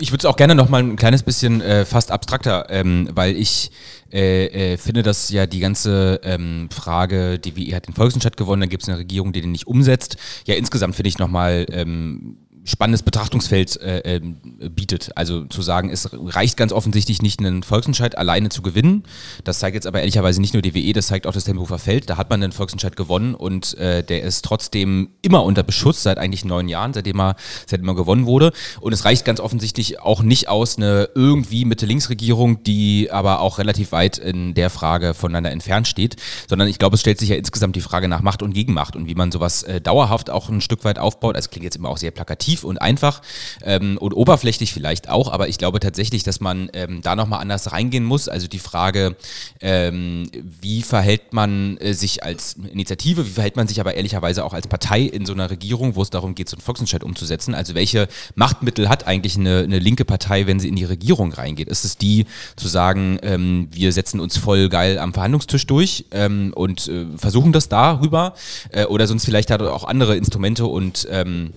[0.00, 3.36] Ich würde es auch gerne noch mal ein kleines bisschen äh, fast abstrakter, ähm, weil
[3.36, 3.70] ich
[4.12, 8.60] äh, äh, finde, dass ja die ganze ähm, Frage, die wie hat den Volksentscheid gewonnen,
[8.60, 10.16] dann gibt es eine Regierung, die den nicht umsetzt.
[10.46, 12.36] Ja, insgesamt finde ich noch mal ähm,
[12.70, 14.20] spannendes Betrachtungsfeld äh, äh,
[14.68, 15.10] bietet.
[15.16, 19.02] Also zu sagen, es reicht ganz offensichtlich nicht, einen Volksentscheid alleine zu gewinnen.
[19.44, 22.08] Das zeigt jetzt aber ehrlicherweise nicht nur die WE, das zeigt auch das Tempelhofer Feld.
[22.08, 26.18] Da hat man einen Volksentscheid gewonnen und äh, der ist trotzdem immer unter Beschuss seit
[26.18, 28.52] eigentlich neun Jahren, seitdem er, seitdem er gewonnen wurde.
[28.80, 33.92] Und es reicht ganz offensichtlich auch nicht aus, eine irgendwie Mitte-Links-Regierung, die aber auch relativ
[33.92, 36.16] weit in der Frage voneinander entfernt steht,
[36.48, 39.06] sondern ich glaube, es stellt sich ja insgesamt die Frage nach Macht und Gegenmacht und
[39.06, 41.36] wie man sowas äh, dauerhaft auch ein Stück weit aufbaut.
[41.36, 43.22] Das klingt jetzt immer auch sehr plakativ und einfach
[43.62, 47.72] ähm, und oberflächlich vielleicht auch, aber ich glaube tatsächlich, dass man ähm, da nochmal anders
[47.72, 48.28] reingehen muss.
[48.28, 49.16] Also die Frage,
[49.60, 50.30] ähm,
[50.60, 54.66] wie verhält man äh, sich als Initiative, wie verhält man sich aber ehrlicherweise auch als
[54.66, 57.54] Partei in so einer Regierung, wo es darum geht, so einen Volksentscheid umzusetzen.
[57.54, 61.68] Also welche Machtmittel hat eigentlich eine, eine linke Partei, wenn sie in die Regierung reingeht?
[61.68, 66.52] Ist es die zu sagen, ähm, wir setzen uns voll geil am Verhandlungstisch durch ähm,
[66.54, 68.34] und äh, versuchen das darüber?
[68.70, 71.52] Äh, oder sonst vielleicht hat auch andere Instrumente und ähm,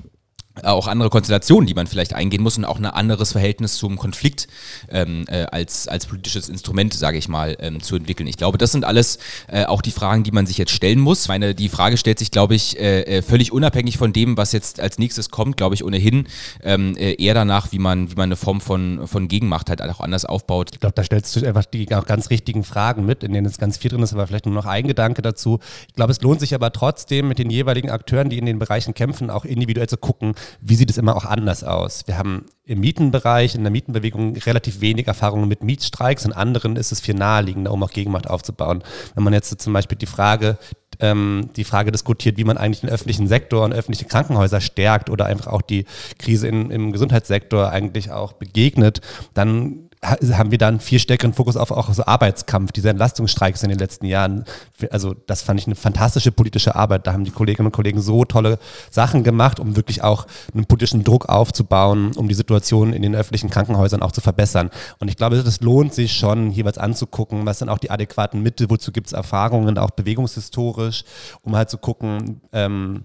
[0.62, 4.48] auch andere Konstellationen, die man vielleicht eingehen muss und auch ein anderes Verhältnis zum Konflikt
[4.90, 8.28] ähm, äh, als, als politisches Instrument, sage ich mal, ähm, zu entwickeln.
[8.28, 11.28] Ich glaube, das sind alles äh, auch die Fragen, die man sich jetzt stellen muss.
[11.28, 14.80] Meine, die Frage stellt sich, glaube ich, äh, äh völlig unabhängig von dem, was jetzt
[14.80, 16.28] als nächstes kommt, glaube ich, ohnehin
[16.64, 20.02] ähm, äh, eher danach, wie man, wie man eine Form von, von Gegenmacht halt auch
[20.02, 20.70] anders aufbaut.
[20.74, 23.58] Ich glaube, da stellst du einfach die auch ganz richtigen Fragen mit, in denen es
[23.58, 25.60] ganz viel drin ist, aber vielleicht nur noch ein Gedanke dazu.
[25.88, 28.94] Ich glaube, es lohnt sich aber trotzdem mit den jeweiligen Akteuren, die in den Bereichen
[28.94, 32.08] kämpfen, auch individuell zu gucken, wie sieht es immer auch anders aus.
[32.08, 36.92] Wir haben im Mietenbereich, in der Mietenbewegung relativ wenig Erfahrungen mit Mietstreiks, in anderen ist
[36.92, 38.84] es viel naheliegender, um auch Gegenmacht aufzubauen.
[39.16, 40.58] Wenn man jetzt zum Beispiel die Frage,
[41.00, 45.26] ähm, die Frage diskutiert, wie man eigentlich den öffentlichen Sektor und öffentliche Krankenhäuser stärkt oder
[45.26, 45.86] einfach auch die
[46.20, 49.02] Krise in, im Gesundheitssektor eigentlich auch begegnet,
[49.34, 53.80] dann haben wir dann viel stärkeren Fokus auf auch so Arbeitskampf, diese Entlastungsstreiks in den
[53.80, 54.46] letzten Jahren.
[54.92, 57.08] Also das fand ich eine fantastische politische Arbeit.
[57.08, 58.60] Da haben die Kolleginnen und Kollegen so tolle
[58.92, 63.50] Sachen gemacht, um wirklich auch einen politischen Druck aufzubauen, um die Situation in den öffentlichen
[63.50, 64.70] Krankenhäusern auch zu verbessern.
[65.00, 68.70] Und ich glaube, das lohnt sich schon, jeweils anzugucken, was sind auch die adäquaten Mittel,
[68.70, 71.06] wozu gibt es Erfahrungen, auch bewegungshistorisch,
[71.44, 73.04] um halt zu gucken, ähm,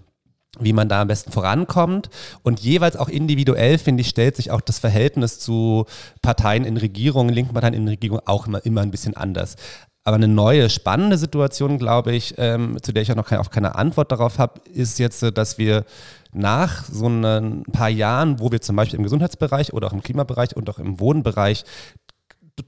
[0.59, 2.09] wie man da am besten vorankommt.
[2.43, 5.85] Und jeweils auch individuell, finde ich, stellt sich auch das Verhältnis zu
[6.21, 9.55] Parteien in Regierungen, linken Parteien in Regierungen auch immer, immer ein bisschen anders.
[10.03, 13.51] Aber eine neue, spannende Situation, glaube ich, ähm, zu der ich auch noch keine, auch
[13.51, 15.85] keine Antwort darauf habe, ist jetzt, dass wir
[16.31, 20.55] nach so ein paar Jahren, wo wir zum Beispiel im Gesundheitsbereich oder auch im Klimabereich
[20.55, 21.63] und auch im Wohnbereich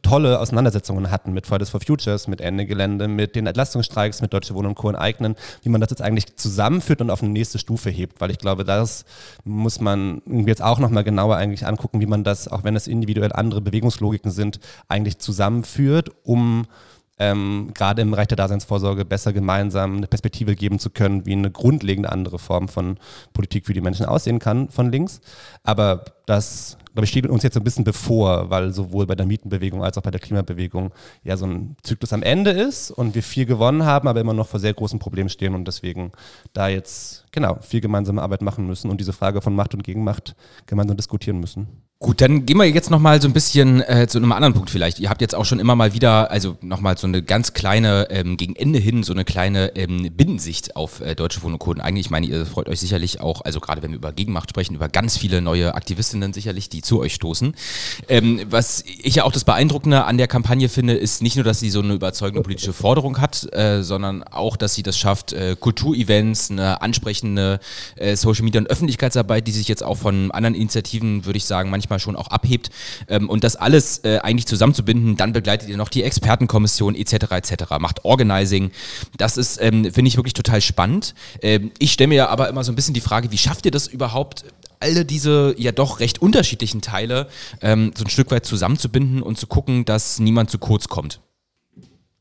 [0.01, 4.55] tolle Auseinandersetzungen hatten mit Fridays for Futures, mit Ende Gelände, mit den Entlastungsstreiks, mit Deutsche
[4.55, 4.89] Wohnen und Co.
[4.89, 8.37] enteignen, wie man das jetzt eigentlich zusammenführt und auf eine nächste Stufe hebt, weil ich
[8.37, 9.05] glaube, das
[9.43, 13.31] muss man jetzt auch nochmal genauer eigentlich angucken, wie man das, auch wenn es individuell
[13.33, 16.67] andere Bewegungslogiken sind, eigentlich zusammenführt, um
[17.21, 21.51] ähm, gerade im Bereich der Daseinsvorsorge besser gemeinsam eine Perspektive geben zu können, wie eine
[21.51, 22.97] grundlegende andere Form von
[23.31, 25.21] Politik für die Menschen aussehen kann von links.
[25.63, 29.83] Aber das, glaube ich, steht uns jetzt ein bisschen bevor, weil sowohl bei der Mietenbewegung
[29.83, 30.91] als auch bei der Klimabewegung
[31.23, 34.47] ja so ein Zyklus am Ende ist und wir viel gewonnen haben, aber immer noch
[34.47, 36.11] vor sehr großen Problemen stehen und deswegen
[36.53, 40.35] da jetzt genau viel gemeinsame Arbeit machen müssen und diese Frage von Macht und Gegenmacht
[40.65, 41.67] gemeinsam diskutieren müssen.
[42.03, 44.99] Gut, dann gehen wir jetzt nochmal so ein bisschen äh, zu einem anderen Punkt vielleicht.
[44.99, 48.37] Ihr habt jetzt auch schon immer mal wieder, also nochmal so eine ganz kleine, ähm,
[48.37, 52.25] gegen Ende hin, so eine kleine ähm, Binnensicht auf äh, deutsche Wohnen Eigentlich, ich meine,
[52.25, 55.41] ihr freut euch sicherlich auch, also gerade wenn wir über Gegenmacht sprechen, über ganz viele
[55.43, 57.53] neue Aktivistinnen sicherlich, die zu euch stoßen.
[58.07, 61.59] Ähm, was ich ja auch das Beeindruckende an der Kampagne finde, ist nicht nur, dass
[61.59, 65.55] sie so eine überzeugende politische Forderung hat, äh, sondern auch, dass sie das schafft, äh,
[65.55, 67.59] Kulturevents, eine ansprechende
[67.95, 71.69] äh, Social Media und Öffentlichkeitsarbeit, die sich jetzt auch von anderen Initiativen, würde ich sagen,
[71.69, 72.71] manchmal manchmal schon auch abhebt.
[73.07, 77.31] Ähm, und das alles äh, eigentlich zusammenzubinden, dann begleitet ihr noch die Expertenkommission etc.
[77.31, 77.53] etc.
[77.79, 78.71] Macht Organizing.
[79.17, 81.13] Das ist, ähm, finde ich, wirklich total spannend.
[81.41, 83.87] Ähm, ich stelle mir aber immer so ein bisschen die Frage, wie schafft ihr das
[83.87, 84.45] überhaupt,
[84.79, 87.27] alle diese ja doch recht unterschiedlichen Teile
[87.61, 91.19] ähm, so ein Stück weit zusammenzubinden und zu gucken, dass niemand zu kurz kommt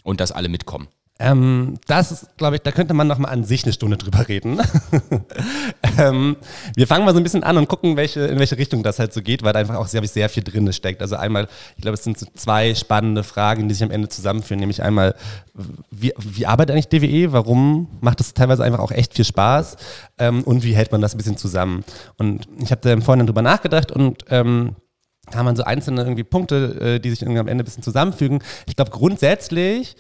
[0.03, 0.89] und dass alle mitkommen.
[1.23, 4.59] Ähm, das glaube ich, da könnte man noch mal an sich eine Stunde drüber reden.
[5.99, 6.37] ähm,
[6.75, 9.13] wir fangen mal so ein bisschen an und gucken, welche, in welche Richtung das halt
[9.13, 11.03] so geht, weil da einfach auch sehr, sehr viel drin steckt.
[11.03, 11.47] Also einmal,
[11.77, 14.61] ich glaube, es sind so zwei spannende Fragen, die sich am Ende zusammenführen.
[14.61, 15.15] Nämlich einmal,
[15.91, 17.33] wie, wie arbeitet eigentlich DWE?
[17.33, 19.77] Warum macht es teilweise einfach auch echt viel Spaß?
[20.17, 21.85] Ähm, und wie hält man das ein bisschen zusammen?
[22.17, 24.75] Und ich habe da im Vorhinein drüber nachgedacht und ähm,
[25.35, 28.43] haben man so einzelne irgendwie Punkte, äh, die sich irgendwie am Ende ein bisschen zusammenfügen.
[28.67, 29.97] Ich glaube, grundsätzlich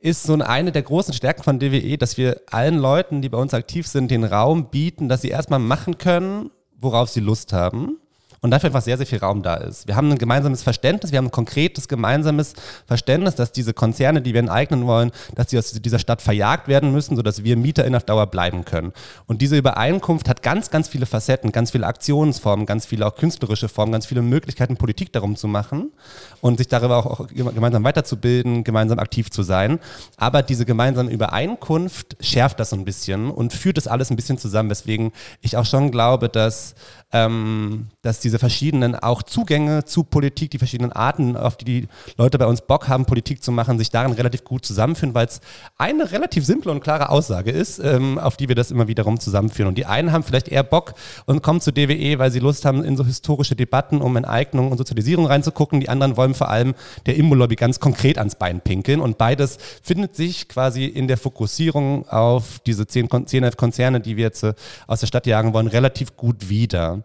[0.00, 3.54] ist so eine der großen Stärken von DWE, dass wir allen Leuten, die bei uns
[3.54, 8.00] aktiv sind, den Raum bieten, dass sie erstmal machen können, worauf sie Lust haben
[8.42, 9.86] und dafür einfach sehr, sehr viel Raum da ist.
[9.86, 12.54] Wir haben ein gemeinsames Verständnis, wir haben ein konkretes gemeinsames
[12.86, 16.92] Verständnis, dass diese Konzerne, die wir enteignen wollen, dass sie aus dieser Stadt verjagt werden
[16.92, 18.92] müssen, sodass wir MieterInnen auf Dauer bleiben können.
[19.26, 23.68] Und diese Übereinkunft hat ganz, ganz viele Facetten, ganz viele Aktionsformen, ganz viele auch künstlerische
[23.68, 25.92] Formen, ganz viele Möglichkeiten, Politik darum zu machen
[26.40, 29.78] und sich darüber auch, auch gemeinsam weiterzubilden, gemeinsam aktiv zu sein.
[30.16, 34.38] Aber diese gemeinsame Übereinkunft schärft das so ein bisschen und führt das alles ein bisschen
[34.38, 35.12] zusammen, weswegen
[35.42, 36.74] ich auch schon glaube, dass
[37.12, 42.38] ähm, dass diese verschiedenen auch Zugänge zu Politik, die verschiedenen Arten, auf die die Leute
[42.38, 45.40] bei uns Bock haben, Politik zu machen, sich darin relativ gut zusammenführen, weil es
[45.78, 49.68] eine relativ simple und klare Aussage ist, ähm, auf die wir das immer wiederum zusammenführen.
[49.68, 50.94] Und die einen haben vielleicht eher Bock
[51.26, 54.78] und kommen zu DWE, weil sie Lust haben, in so historische Debatten um Enteignung und
[54.78, 55.80] Sozialisierung reinzugucken.
[55.80, 56.74] Die anderen wollen vor allem
[57.06, 59.00] der Immo-Lobby ganz konkret ans Bein pinkeln.
[59.00, 64.16] Und beides findet sich quasi in der Fokussierung auf diese 10, 10 11 Konzerne, die
[64.16, 64.54] wir jetzt äh,
[64.86, 67.02] aus der Stadt jagen wollen, relativ gut wieder.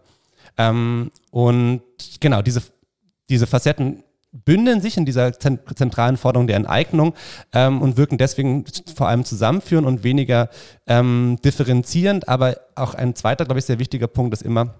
[0.58, 1.82] Ähm, und
[2.20, 2.62] genau, diese,
[3.28, 4.02] diese Facetten
[4.44, 7.14] bündeln sich in dieser zentralen Forderung der Enteignung
[7.52, 10.50] ähm, und wirken deswegen vor allem zusammenführend und weniger
[10.86, 12.28] ähm, differenzierend.
[12.28, 14.74] Aber auch ein zweiter, glaube ich, sehr wichtiger Punkt ist immer,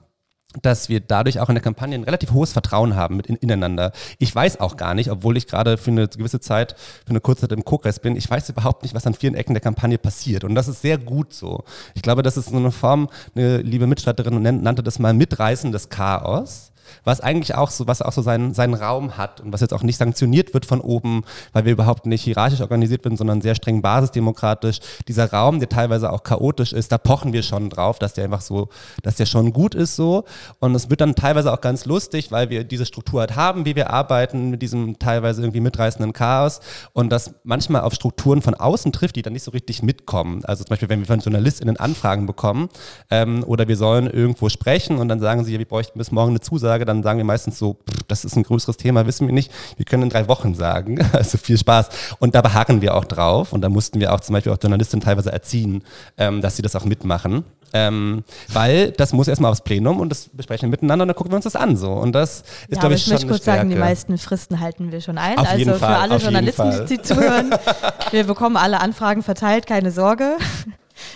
[0.62, 3.92] dass wir dadurch auch in der Kampagne ein relativ hohes Vertrauen haben mit in, ineinander.
[4.18, 7.42] Ich weiß auch gar nicht, obwohl ich gerade für eine gewisse Zeit, für eine kurze
[7.42, 10.44] Zeit im Co-Kreis bin, ich weiß überhaupt nicht, was an vielen Ecken der Kampagne passiert.
[10.44, 11.64] Und das ist sehr gut so.
[11.94, 16.72] Ich glaube, das ist so eine Form, eine liebe Mitstreiterin nannte das mal mitreißendes Chaos
[17.04, 19.82] was eigentlich auch so, was auch so seinen, seinen Raum hat und was jetzt auch
[19.82, 23.82] nicht sanktioniert wird von oben, weil wir überhaupt nicht hierarchisch organisiert sind, sondern sehr streng
[23.82, 24.78] basisdemokratisch.
[25.08, 28.40] Dieser Raum, der teilweise auch chaotisch ist, da pochen wir schon drauf, dass der einfach
[28.40, 28.68] so,
[29.02, 30.24] dass der schon gut ist so.
[30.60, 33.76] Und es wird dann teilweise auch ganz lustig, weil wir diese Struktur halt haben, wie
[33.76, 36.60] wir arbeiten, mit diesem teilweise irgendwie mitreißenden Chaos
[36.92, 40.44] und das manchmal auf Strukturen von außen trifft, die dann nicht so richtig mitkommen.
[40.44, 42.68] Also zum Beispiel, wenn wir von JournalistInnen Anfragen bekommen
[43.10, 46.40] ähm, oder wir sollen irgendwo sprechen und dann sagen sie, wir bräuchten bis morgen eine
[46.40, 49.52] Zusage, dann sagen wir meistens so, pff, das ist ein größeres Thema, wissen wir nicht.
[49.76, 50.98] Wir können in drei Wochen sagen.
[51.16, 51.88] Also viel Spaß.
[52.18, 53.52] Und da beharren wir auch drauf.
[53.52, 55.82] Und da mussten wir auch zum Beispiel auch Journalistinnen teilweise erziehen,
[56.18, 57.44] ähm, dass sie das auch mitmachen.
[57.72, 61.32] Ähm, weil das muss erstmal aufs Plenum und das besprechen wir miteinander und dann gucken
[61.32, 61.76] wir uns das an.
[61.76, 61.92] So.
[61.92, 63.14] Und das ist, ja, glaube ich, schon.
[63.14, 65.38] Ich möchte kurz sagen, die meisten Fristen halten wir schon ein.
[65.38, 67.50] Auf also für Fall, alle Journalisten, die zuhören,
[68.10, 70.36] wir bekommen alle Anfragen verteilt, keine Sorge.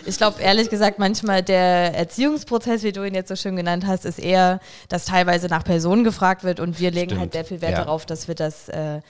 [0.07, 4.05] Ich glaube, ehrlich gesagt, manchmal der Erziehungsprozess, wie du ihn jetzt so schön genannt hast,
[4.05, 7.20] ist eher, dass teilweise nach Personen gefragt wird und wir legen Stimmt.
[7.20, 7.85] halt sehr viel Wert ja.
[7.85, 9.01] darauf, dass wir das äh,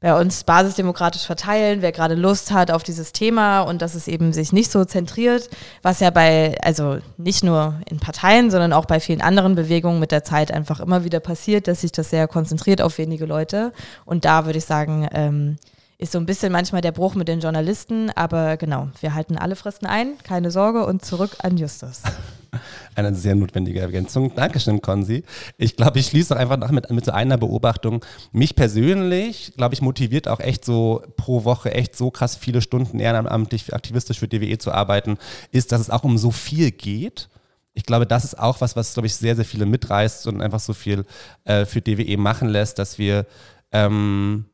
[0.00, 4.32] bei uns basisdemokratisch verteilen, wer gerade Lust hat auf dieses Thema und dass es eben
[4.32, 5.50] sich nicht so zentriert,
[5.82, 10.10] was ja bei, also nicht nur in Parteien, sondern auch bei vielen anderen Bewegungen mit
[10.10, 13.72] der Zeit einfach immer wieder passiert, dass sich das sehr konzentriert auf wenige Leute.
[14.06, 15.58] Und da würde ich sagen, ähm,
[16.00, 19.54] ist so ein bisschen manchmal der Bruch mit den Journalisten, aber genau, wir halten alle
[19.54, 22.02] Fristen ein, keine Sorge und zurück an Justus.
[22.96, 24.34] Eine sehr notwendige Ergänzung.
[24.34, 25.22] Dankeschön, Konzi.
[25.56, 28.04] Ich glaube, ich schließe doch einfach noch mit, mit so einer Beobachtung.
[28.32, 32.98] Mich persönlich, glaube ich, motiviert auch echt so pro Woche echt so krass viele Stunden
[32.98, 35.16] ehrenamtlich aktivistisch für DWE zu arbeiten,
[35.52, 37.28] ist, dass es auch um so viel geht
[37.72, 40.58] ich glaube, das ist auch was, was, glaube ich, sehr, sehr viele mitreißt und einfach
[40.58, 41.04] so viel
[41.44, 43.26] äh, für DWE machen lässt, dass wir
[43.72, 44.49] ähm,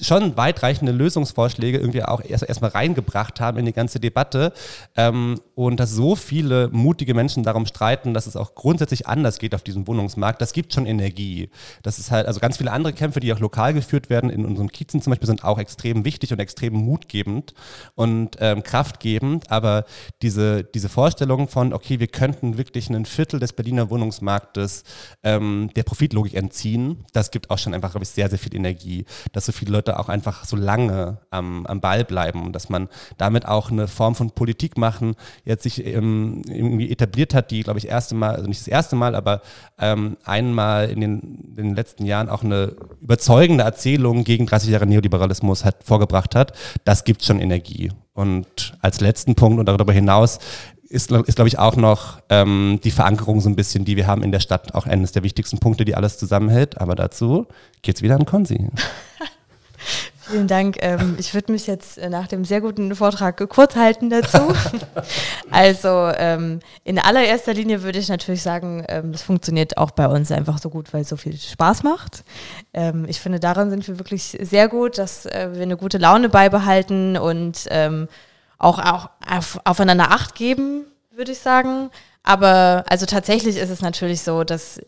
[0.00, 4.52] schon weitreichende Lösungsvorschläge irgendwie auch erst erstmal reingebracht haben in die ganze Debatte
[4.96, 9.54] ähm, und dass so viele mutige Menschen darum streiten, dass es auch grundsätzlich anders geht
[9.54, 11.50] auf diesem Wohnungsmarkt, das gibt schon Energie.
[11.82, 14.70] Das ist halt, also ganz viele andere Kämpfe, die auch lokal geführt werden, in unseren
[14.70, 17.54] Kiezen zum Beispiel, sind auch extrem wichtig und extrem mutgebend
[17.94, 19.84] und ähm, kraftgebend, aber
[20.22, 24.84] diese, diese Vorstellung von, okay, wir könnten wirklich ein Viertel des Berliner Wohnungsmarktes
[25.22, 29.04] ähm, der Profitlogik entziehen, das gibt auch schon einfach, glaube ich, sehr, sehr viel Energie,
[29.32, 32.68] dass so viele Leute Leute auch einfach so lange am, am Ball bleiben und dass
[32.68, 37.62] man damit auch eine Form von Politik machen jetzt sich ähm, irgendwie etabliert hat, die,
[37.62, 39.42] glaube ich, erste Mal, also nicht das erste Mal, aber
[39.80, 44.86] ähm, einmal in den, in den letzten Jahren auch eine überzeugende Erzählung gegen 30 Jahre
[44.86, 46.52] Neoliberalismus hat, vorgebracht hat,
[46.84, 47.90] das gibt schon Energie.
[48.14, 50.38] Und als letzten Punkt und darüber hinaus
[50.92, 54.22] ist, ist glaube ich, auch noch ähm, die Verankerung so ein bisschen, die wir haben
[54.22, 56.80] in der Stadt, auch eines der wichtigsten Punkte, die alles zusammenhält.
[56.80, 57.46] Aber dazu
[57.80, 58.68] geht es wieder an Konzi.
[60.28, 60.76] Vielen Dank.
[60.80, 64.38] Ähm, ich würde mich jetzt äh, nach dem sehr guten Vortrag kurz halten dazu.
[65.50, 70.30] also ähm, in allererster Linie würde ich natürlich sagen, ähm, das funktioniert auch bei uns
[70.30, 72.22] einfach so gut, weil es so viel Spaß macht.
[72.72, 76.28] Ähm, ich finde, daran sind wir wirklich sehr gut, dass äh, wir eine gute Laune
[76.28, 78.08] beibehalten und ähm,
[78.58, 81.90] auch, auch auf, aufeinander Acht geben, würde ich sagen.
[82.22, 84.80] Aber also tatsächlich ist es natürlich so, dass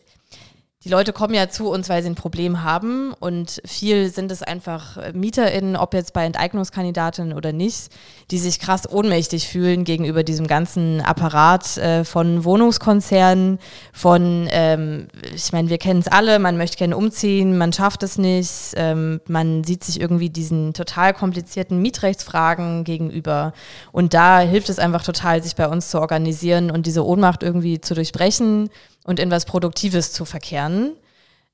[0.85, 3.11] die Leute kommen ja zu uns, weil sie ein Problem haben.
[3.19, 7.89] Und viel sind es einfach MieterInnen, ob jetzt bei Enteignungskandidatinnen oder nicht,
[8.29, 13.57] die sich krass ohnmächtig fühlen gegenüber diesem ganzen Apparat äh, von Wohnungskonzernen,
[13.93, 18.19] von, ähm, ich meine, wir kennen es alle, man möchte gerne umziehen, man schafft es
[18.19, 23.53] nicht, ähm, man sieht sich irgendwie diesen total komplizierten Mietrechtsfragen gegenüber.
[23.91, 27.81] Und da hilft es einfach total, sich bei uns zu organisieren und diese Ohnmacht irgendwie
[27.81, 28.69] zu durchbrechen
[29.05, 30.97] und in was Produktives zu verkehren.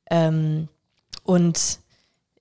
[0.09, 0.67] Ähm,
[1.23, 1.79] und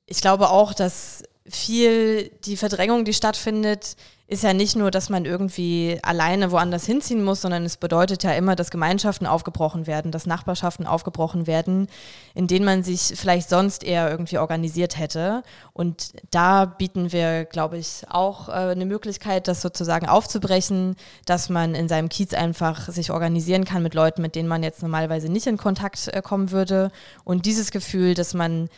[0.07, 3.97] ich glaube auch, dass viel die Verdrängung, die stattfindet,
[4.31, 8.31] ist ja nicht nur, dass man irgendwie alleine woanders hinziehen muss, sondern es bedeutet ja
[8.31, 11.89] immer, dass Gemeinschaften aufgebrochen werden, dass Nachbarschaften aufgebrochen werden,
[12.35, 15.43] in denen man sich vielleicht sonst eher irgendwie organisiert hätte.
[15.73, 20.95] Und da bieten wir, glaube ich, auch äh, eine Möglichkeit, das sozusagen aufzubrechen,
[21.27, 24.83] dass man in seinem Kiez einfach sich organisieren kann mit Leuten, mit denen man jetzt
[24.83, 26.93] normalerweise nicht in Kontakt äh, kommen würde.
[27.25, 28.69] Und dieses Gefühl, dass man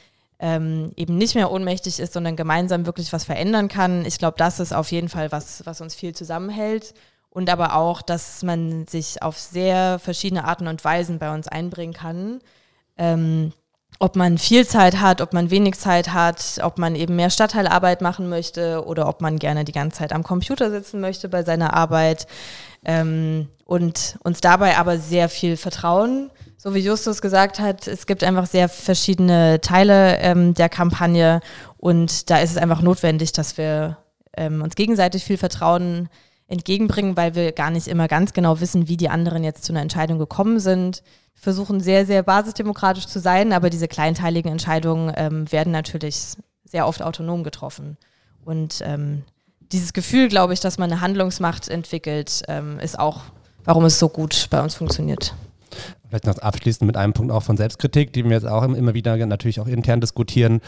[0.43, 4.05] ähm, eben nicht mehr ohnmächtig ist, sondern gemeinsam wirklich was verändern kann.
[4.05, 6.95] Ich glaube, das ist auf jeden Fall was, was uns viel zusammenhält.
[7.31, 11.95] Und aber auch, dass man sich auf sehr verschiedene Arten und Weisen bei uns einbringen
[11.95, 12.41] kann.
[12.99, 13.53] Ähm,
[14.01, 18.01] ob man viel Zeit hat, ob man wenig Zeit hat, ob man eben mehr Stadtteilarbeit
[18.03, 21.73] machen möchte oder ob man gerne die ganze Zeit am Computer sitzen möchte bei seiner
[21.73, 22.27] Arbeit.
[22.85, 26.31] Ähm, und uns dabei aber sehr viel Vertrauen
[26.63, 31.41] so wie Justus gesagt hat, es gibt einfach sehr verschiedene Teile ähm, der Kampagne
[31.77, 33.99] und da ist es einfach notwendig, dass wir
[34.37, 36.09] ähm, uns gegenseitig viel Vertrauen
[36.47, 39.83] entgegenbringen, weil wir gar nicht immer ganz genau wissen, wie die anderen jetzt zu einer
[39.83, 41.03] Entscheidung gekommen sind.
[41.35, 46.87] Wir versuchen sehr, sehr basisdemokratisch zu sein, aber diese kleinteiligen Entscheidungen ähm, werden natürlich sehr
[46.87, 47.97] oft autonom getroffen.
[48.45, 49.25] Und ähm,
[49.73, 53.23] dieses Gefühl, glaube ich, dass man eine Handlungsmacht entwickelt, ähm, ist auch,
[53.65, 55.35] warum es so gut bei uns funktioniert.
[56.09, 59.17] Vielleicht noch abschließend mit einem Punkt auch von Selbstkritik, die wir jetzt auch immer wieder
[59.27, 60.61] natürlich auch intern diskutieren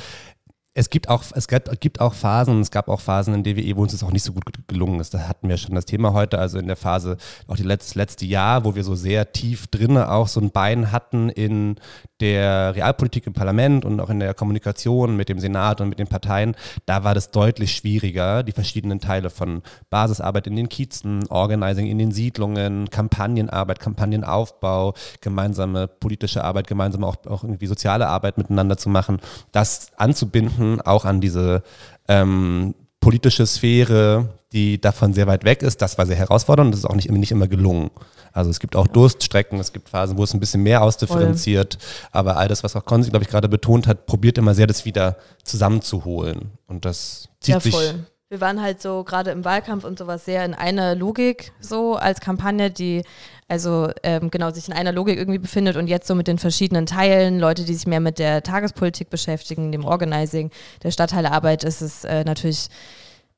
[0.77, 3.93] es gibt auch, es gibt auch Phasen, es gab auch Phasen in DWE, wo uns
[3.93, 5.15] das auch nicht so gut gelungen ist.
[5.15, 7.17] Da hatten wir schon das Thema heute, also in der Phase,
[7.47, 10.91] auch die letzte, letzte Jahr, wo wir so sehr tief drinne auch so ein Bein
[10.91, 11.77] hatten in
[12.21, 16.09] der Realpolitik im Parlament und auch in der Kommunikation mit dem Senat und mit den
[16.09, 16.57] Parteien.
[16.87, 21.99] Da war das deutlich schwieriger, die verschiedenen Teile von Basisarbeit in den Kiezen, Organizing in
[21.99, 28.89] den Siedlungen, Kampagnenarbeit, Kampagnenaufbau, gemeinsame politische Arbeit, gemeinsame auch, auch irgendwie soziale Arbeit miteinander zu
[28.89, 29.21] machen,
[29.53, 31.63] das anzubinden Gedanken auch an diese
[32.09, 35.83] ähm, politische Sphäre, die davon sehr weit weg ist.
[35.83, 37.91] Das war sehr herausfordernd und das ist auch nicht, nicht immer gelungen.
[38.33, 42.09] Also es gibt auch Durststrecken, es gibt Phasen, wo es ein bisschen mehr ausdifferenziert, Voll.
[42.13, 44.85] aber all das, was auch Konzi, glaube ich, gerade betont hat, probiert immer sehr, das
[44.85, 46.51] wieder zusammenzuholen.
[46.67, 47.95] Und das zieht ja, sich
[48.35, 52.21] wir waren halt so gerade im Wahlkampf und sowas sehr in einer Logik so als
[52.21, 53.05] Kampagne, die
[53.49, 56.87] also ähm, genau sich in einer Logik irgendwie befindet und jetzt so mit den verschiedenen
[56.87, 60.51] Teilen, Leute, die sich mehr mit der Tagespolitik beschäftigen, dem Organizing,
[60.83, 62.69] der Stadtteilearbeit, ist es äh, natürlich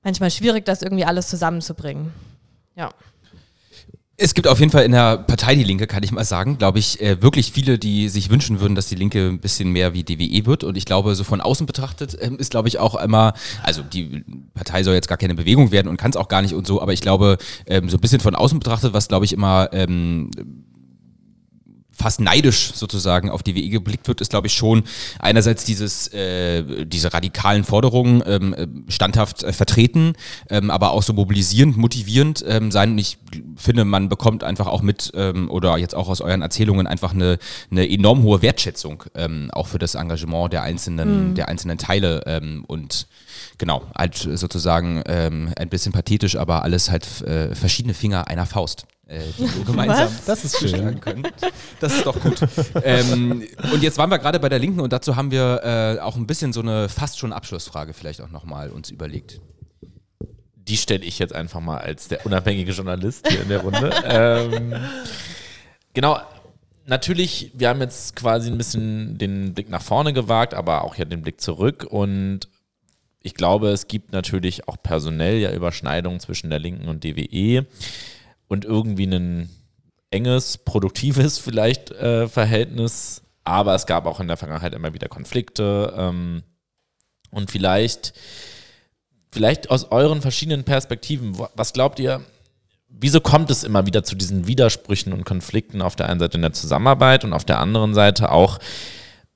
[0.03, 2.13] manchmal schwierig, das irgendwie alles zusammenzubringen.
[2.77, 2.91] Ja.
[4.19, 6.79] Es gibt auf jeden Fall in der Partei Die Linke, kann ich mal sagen, glaube
[6.79, 10.05] ich, äh, wirklich viele, die sich wünschen würden, dass die Linke ein bisschen mehr wie
[10.05, 10.65] DWE wird.
[10.65, 14.25] Und ich glaube, so von außen betrachtet ähm, ist, glaube ich, auch immer, also die
[14.55, 16.81] Partei soll jetzt gar keine Bewegung werden und kann es auch gar nicht und so,
[16.81, 17.37] aber ich glaube,
[17.67, 20.31] ähm, so ein bisschen von außen betrachtet, was, glaube ich, immer ähm,
[21.97, 24.85] fast neidisch sozusagen auf die WE geblickt wird, ist glaube ich schon
[25.19, 30.15] einerseits dieses äh, diese radikalen Forderungen ähm, äh, standhaft äh, vertreten,
[30.51, 32.93] ähm, aber auch so mobilisierend, motivierend ähm, sein.
[32.93, 33.19] Und ich
[33.57, 37.39] finde, man bekommt einfach auch mit ähm, oder jetzt auch aus euren Erzählungen einfach eine,
[37.71, 41.35] eine enorm hohe Wertschätzung ähm, auch für das Engagement der einzelnen mhm.
[41.35, 43.07] der einzelnen Teile ähm, und
[43.59, 48.87] genau halt sozusagen ähm, ein bisschen pathetisch, aber alles halt äh, verschiedene Finger einer Faust
[49.07, 51.01] äh, die so gemeinsam das ist schön.
[51.01, 51.27] können.
[51.81, 52.41] Das ist doch gut.
[52.83, 56.17] ähm, und jetzt waren wir gerade bei der Linken und dazu haben wir äh, auch
[56.17, 59.41] ein bisschen so eine fast schon Abschlussfrage vielleicht auch nochmal uns überlegt.
[60.57, 63.93] Die stelle ich jetzt einfach mal als der unabhängige Journalist hier in der Runde.
[64.05, 64.75] ähm,
[65.95, 66.19] genau,
[66.87, 71.05] natürlich, wir haben jetzt quasi ein bisschen den Blick nach vorne gewagt, aber auch ja
[71.05, 72.49] den Blick zurück und
[73.23, 77.67] ich glaube, es gibt natürlich auch personell ja Überschneidungen zwischen der Linken und DWE
[78.49, 79.51] und irgendwie ein
[80.11, 83.23] enges, produktives vielleicht äh, Verhältnis.
[83.45, 85.95] Aber es gab auch in der Vergangenheit immer wieder Konflikte.
[85.97, 86.43] Ähm,
[87.31, 88.13] und vielleicht,
[89.31, 92.23] vielleicht aus euren verschiedenen Perspektiven, was glaubt ihr,
[92.89, 96.43] wieso kommt es immer wieder zu diesen Widersprüchen und Konflikten auf der einen Seite in
[96.43, 98.59] der Zusammenarbeit und auf der anderen Seite auch,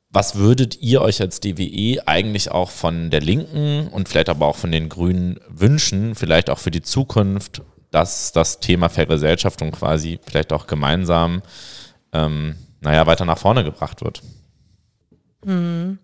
[0.08, 4.56] was würdet ihr euch als DWE eigentlich auch von der Linken und vielleicht aber auch
[4.56, 10.52] von den Grünen wünschen, vielleicht auch für die Zukunft, dass das Thema Vergesellschaftung quasi vielleicht
[10.52, 11.42] auch gemeinsam,
[12.12, 14.22] ähm, naja, weiter nach vorne gebracht wird.
[15.44, 15.98] Hm.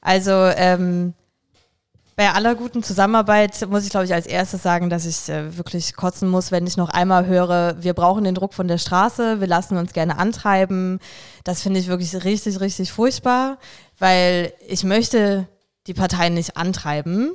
[0.00, 1.14] Also ähm,
[2.16, 5.94] bei aller guten Zusammenarbeit muss ich, glaube ich, als erstes sagen, dass ich äh, wirklich
[5.94, 9.46] kotzen muss, wenn ich noch einmal höre, wir brauchen den Druck von der Straße, wir
[9.46, 10.98] lassen uns gerne antreiben.
[11.44, 13.58] Das finde ich wirklich richtig, richtig furchtbar,
[13.98, 15.46] weil ich möchte
[15.86, 17.32] die Parteien nicht antreiben.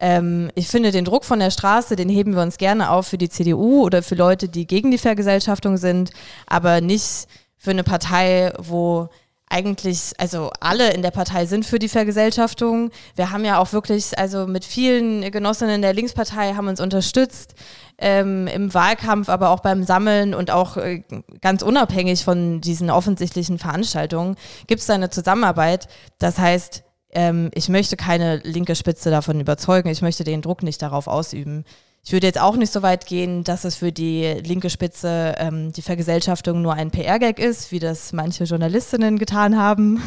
[0.00, 3.18] Ähm, ich finde, den Druck von der Straße, den heben wir uns gerne auf für
[3.18, 6.10] die CDU oder für Leute, die gegen die Vergesellschaftung sind,
[6.46, 7.26] aber nicht
[7.56, 9.08] für eine Partei, wo
[9.50, 12.90] eigentlich, also alle in der Partei sind für die Vergesellschaftung.
[13.16, 17.54] Wir haben ja auch wirklich, also mit vielen Genossinnen der Linkspartei haben uns unterstützt
[17.98, 21.02] ähm, im Wahlkampf, aber auch beim Sammeln und auch äh,
[21.40, 24.36] ganz unabhängig von diesen offensichtlichen Veranstaltungen
[24.66, 25.88] gibt es da eine Zusammenarbeit.
[26.18, 30.82] Das heißt, ähm, ich möchte keine linke Spitze davon überzeugen, ich möchte den Druck nicht
[30.82, 31.64] darauf ausüben.
[32.04, 35.72] Ich würde jetzt auch nicht so weit gehen, dass es für die linke Spitze ähm,
[35.72, 40.02] die Vergesellschaftung nur ein PR-Gag ist, wie das manche Journalistinnen getan haben.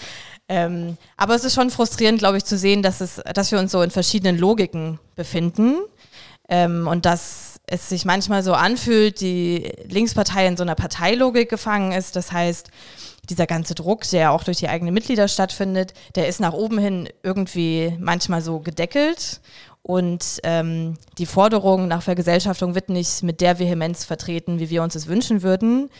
[0.48, 3.72] ähm, aber es ist schon frustrierend, glaube ich, zu sehen, dass, es, dass wir uns
[3.72, 5.76] so in verschiedenen Logiken befinden
[6.48, 11.92] ähm, und dass es sich manchmal so anfühlt, die Linkspartei in so einer Parteilogik gefangen
[11.92, 12.16] ist.
[12.16, 12.70] Das heißt,
[13.28, 17.08] dieser ganze Druck, der auch durch die eigenen Mitglieder stattfindet, der ist nach oben hin
[17.22, 19.40] irgendwie manchmal so gedeckelt.
[19.82, 24.96] Und ähm, die Forderung nach Vergesellschaftung wird nicht mit der Vehemenz vertreten, wie wir uns
[24.96, 25.90] es wünschen würden.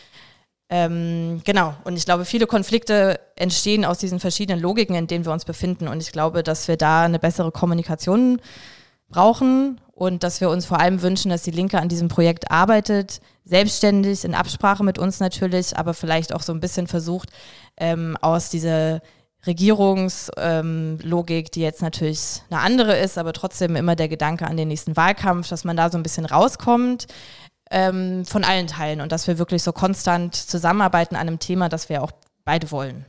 [0.69, 5.31] Ähm, genau, und ich glaube, viele Konflikte entstehen aus diesen verschiedenen Logiken, in denen wir
[5.31, 5.87] uns befinden.
[5.87, 8.41] Und ich glaube, dass wir da eine bessere Kommunikation
[9.09, 13.21] brauchen und dass wir uns vor allem wünschen, dass die Linke an diesem Projekt arbeitet,
[13.47, 17.29] selbstständig, in Absprache mit uns natürlich, aber vielleicht auch so ein bisschen versucht,
[17.77, 19.01] ähm, aus dieser
[19.45, 24.67] Regierungslogik, ähm, die jetzt natürlich eine andere ist, aber trotzdem immer der Gedanke an den
[24.67, 27.07] nächsten Wahlkampf, dass man da so ein bisschen rauskommt
[27.71, 31.89] ähm, von allen Teilen und dass wir wirklich so konstant zusammenarbeiten an einem Thema, das
[31.89, 32.11] wir auch
[32.43, 33.05] beide wollen.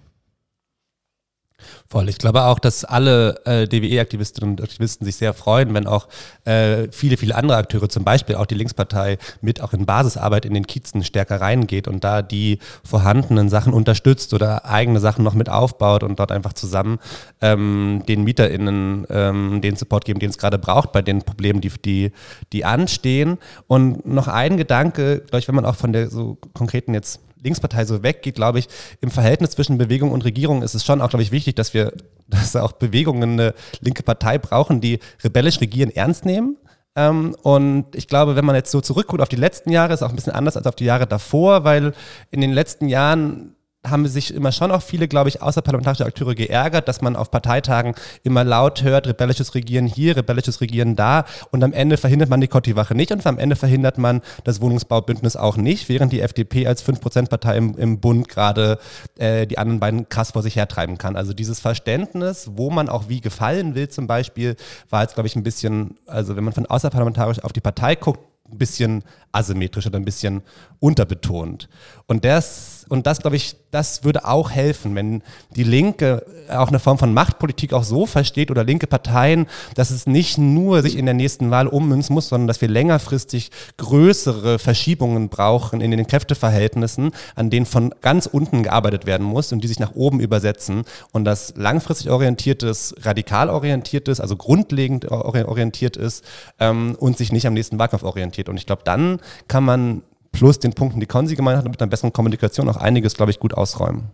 [1.89, 2.09] Voll.
[2.09, 6.09] Ich glaube auch, dass alle äh, DWE-Aktivistinnen und Aktivisten sich sehr freuen, wenn auch
[6.45, 10.55] äh, viele, viele andere Akteure, zum Beispiel auch die Linkspartei, mit auch in Basisarbeit in
[10.55, 15.49] den Kiezen stärker reingeht und da die vorhandenen Sachen unterstützt oder eigene Sachen noch mit
[15.49, 16.99] aufbaut und dort einfach zusammen
[17.41, 21.73] ähm, den MieterInnen ähm, den Support geben, den es gerade braucht bei den Problemen, die,
[21.85, 22.13] die,
[22.53, 23.39] die anstehen.
[23.67, 27.85] Und noch ein Gedanke, glaube ich, wenn man auch von der so konkreten jetzt Linkspartei
[27.85, 28.69] so weggeht, glaube ich,
[29.01, 31.93] im Verhältnis zwischen Bewegung und Regierung ist es schon auch, glaube ich, wichtig, dass wir,
[32.29, 36.57] dass auch Bewegungen eine linke Partei brauchen, die rebellisch regieren, ernst nehmen.
[36.97, 40.11] Ähm, und ich glaube, wenn man jetzt so zurückguckt auf die letzten Jahre, ist auch
[40.11, 41.93] ein bisschen anders als auf die Jahre davor, weil
[42.31, 43.55] in den letzten Jahren
[43.87, 47.95] haben sich immer schon auch viele, glaube ich, außerparlamentarische Akteure geärgert, dass man auf Parteitagen
[48.25, 52.49] immer laut hört, rebellisches Regieren hier, rebellisches Regieren da und am Ende verhindert man die
[52.49, 56.85] Kotti-Wache nicht und am Ende verhindert man das Wohnungsbaubündnis auch nicht, während die FDP als
[56.85, 58.79] 5%-Partei im, im Bund gerade
[59.17, 61.15] äh, die anderen beiden krass vor sich hertreiben kann.
[61.15, 64.57] Also dieses Verständnis, wo man auch wie gefallen will zum Beispiel,
[64.91, 68.21] war jetzt, glaube ich, ein bisschen, also wenn man von außerparlamentarisch auf die Partei guckt,
[68.51, 70.43] ein bisschen asymmetrisch oder ein bisschen
[70.81, 71.69] unterbetont.
[72.07, 75.23] Und das, und das glaube ich, das würde auch helfen, wenn
[75.55, 80.07] die Linke auch eine Form von Machtpolitik auch so versteht oder linke Parteien, dass es
[80.07, 85.29] nicht nur sich in der nächsten Wahl ummünzen muss, sondern dass wir längerfristig größere Verschiebungen
[85.29, 89.79] brauchen in den Kräfteverhältnissen, an denen von ganz unten gearbeitet werden muss und die sich
[89.79, 96.25] nach oben übersetzen und das langfristig orientiertes, radikal orientiertes, also grundlegend orientiert ist
[96.59, 98.49] ähm, und sich nicht am nächsten Wahlkampf orientiert.
[98.49, 100.03] Und ich glaube, dann kann man
[100.39, 103.41] plus den Punkten, die Konsi gemeint hat, mit einer besseren Kommunikation auch einiges, glaube ich,
[103.41, 104.11] gut ausräumen.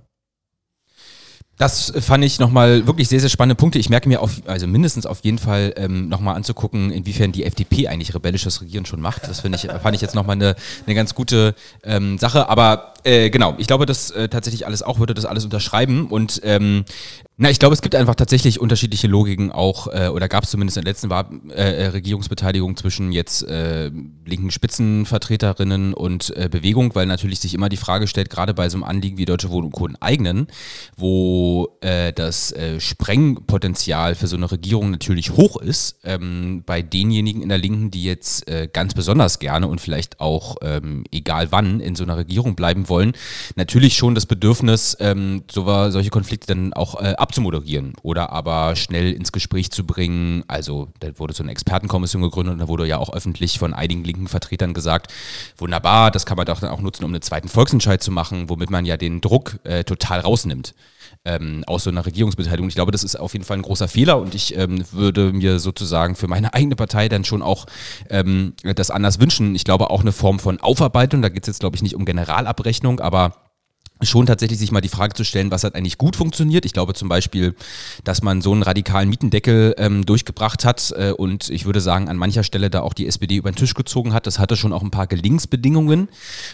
[1.58, 3.78] Das fand ich nochmal wirklich sehr, sehr spannende Punkte.
[3.78, 7.86] Ich merke mir auf, also mindestens auf jeden Fall ähm, nochmal anzugucken, inwiefern die FDP
[7.86, 9.28] eigentlich rebellisches Regieren schon macht.
[9.28, 10.56] Das finde ich, fand ich jetzt nochmal eine,
[10.86, 11.54] eine ganz gute
[11.84, 12.48] ähm, Sache.
[12.48, 16.06] Aber äh, genau, ich glaube, das äh, tatsächlich alles auch würde das alles unterschreiben.
[16.08, 16.84] Und ähm,
[17.36, 20.78] na, ich glaube, es gibt einfach tatsächlich unterschiedliche Logiken auch, äh, oder gab es zumindest
[20.78, 27.40] in der letzten Wahl, äh, äh, Regierungsbeteiligung zwischen jetzt linken Spitzenvertreterinnen und Bewegung, weil natürlich
[27.40, 29.88] sich immer die Frage stellt, gerade bei so einem Anliegen wie Deutsche Wohnen und Co.
[30.00, 30.46] eigenen,
[30.96, 37.58] wo das Sprengpotenzial für so eine Regierung natürlich hoch ist, ähm, bei denjenigen in der
[37.58, 42.16] Linken, die jetzt ganz besonders gerne und vielleicht auch ähm, egal wann in so einer
[42.16, 42.93] Regierung bleiben wollen,
[43.56, 49.12] natürlich schon das Bedürfnis, ähm, so, solche Konflikte dann auch äh, abzumoderieren oder aber schnell
[49.12, 50.44] ins Gespräch zu bringen.
[50.48, 54.04] Also da wurde so eine Expertenkommission gegründet und da wurde ja auch öffentlich von einigen
[54.04, 55.12] linken Vertretern gesagt,
[55.58, 58.70] wunderbar, das kann man doch dann auch nutzen, um einen zweiten Volksentscheid zu machen, womit
[58.70, 60.74] man ja den Druck äh, total rausnimmt.
[61.26, 62.68] Ähm, aus so einer Regierungsbeteiligung.
[62.68, 65.58] Ich glaube, das ist auf jeden Fall ein großer Fehler und ich ähm, würde mir
[65.58, 67.64] sozusagen für meine eigene Partei dann schon auch
[68.10, 69.54] ähm, das anders wünschen.
[69.54, 72.04] Ich glaube auch eine Form von Aufarbeitung, da geht es jetzt, glaube ich, nicht um
[72.04, 73.36] Generalabrechnung, aber
[74.02, 76.64] schon tatsächlich sich mal die Frage zu stellen, was hat eigentlich gut funktioniert.
[76.66, 77.54] Ich glaube zum Beispiel,
[78.02, 82.16] dass man so einen radikalen Mietendeckel ähm, durchgebracht hat äh, und ich würde sagen, an
[82.16, 84.26] mancher Stelle da auch die SPD über den Tisch gezogen hat.
[84.26, 86.08] Das hatte schon auch ein paar Gelingsbedingungen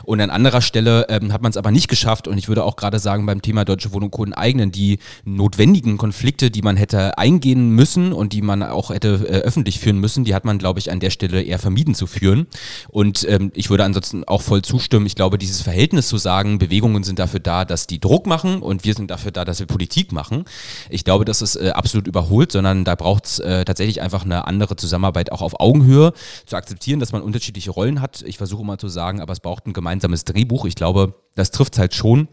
[0.05, 2.77] und an anderer Stelle ähm, hat man es aber nicht geschafft und ich würde auch
[2.77, 7.71] gerade sagen, beim Thema Deutsche Wohnung Kunden eigenen, die notwendigen Konflikte, die man hätte eingehen
[7.71, 10.93] müssen und die man auch hätte äh, öffentlich führen müssen, die hat man, glaube ich,
[10.93, 12.47] an der Stelle eher vermieden zu führen.
[12.89, 15.07] Und ähm, ich würde ansonsten auch voll zustimmen.
[15.07, 18.85] Ich glaube, dieses Verhältnis zu sagen, Bewegungen sind dafür da, dass die Druck machen und
[18.85, 20.45] wir sind dafür da, dass wir Politik machen.
[20.89, 24.47] Ich glaube, das ist äh, absolut überholt, sondern da braucht es äh, tatsächlich einfach eine
[24.47, 26.13] andere Zusammenarbeit auch auf Augenhöhe,
[26.47, 28.23] zu akzeptieren, dass man unterschiedliche Rollen hat.
[28.23, 30.65] Ich versuche mal zu sagen, aber es braucht ein gemeinsames Drehbuch.
[30.65, 32.29] Ich glaube, das trifft es halt schon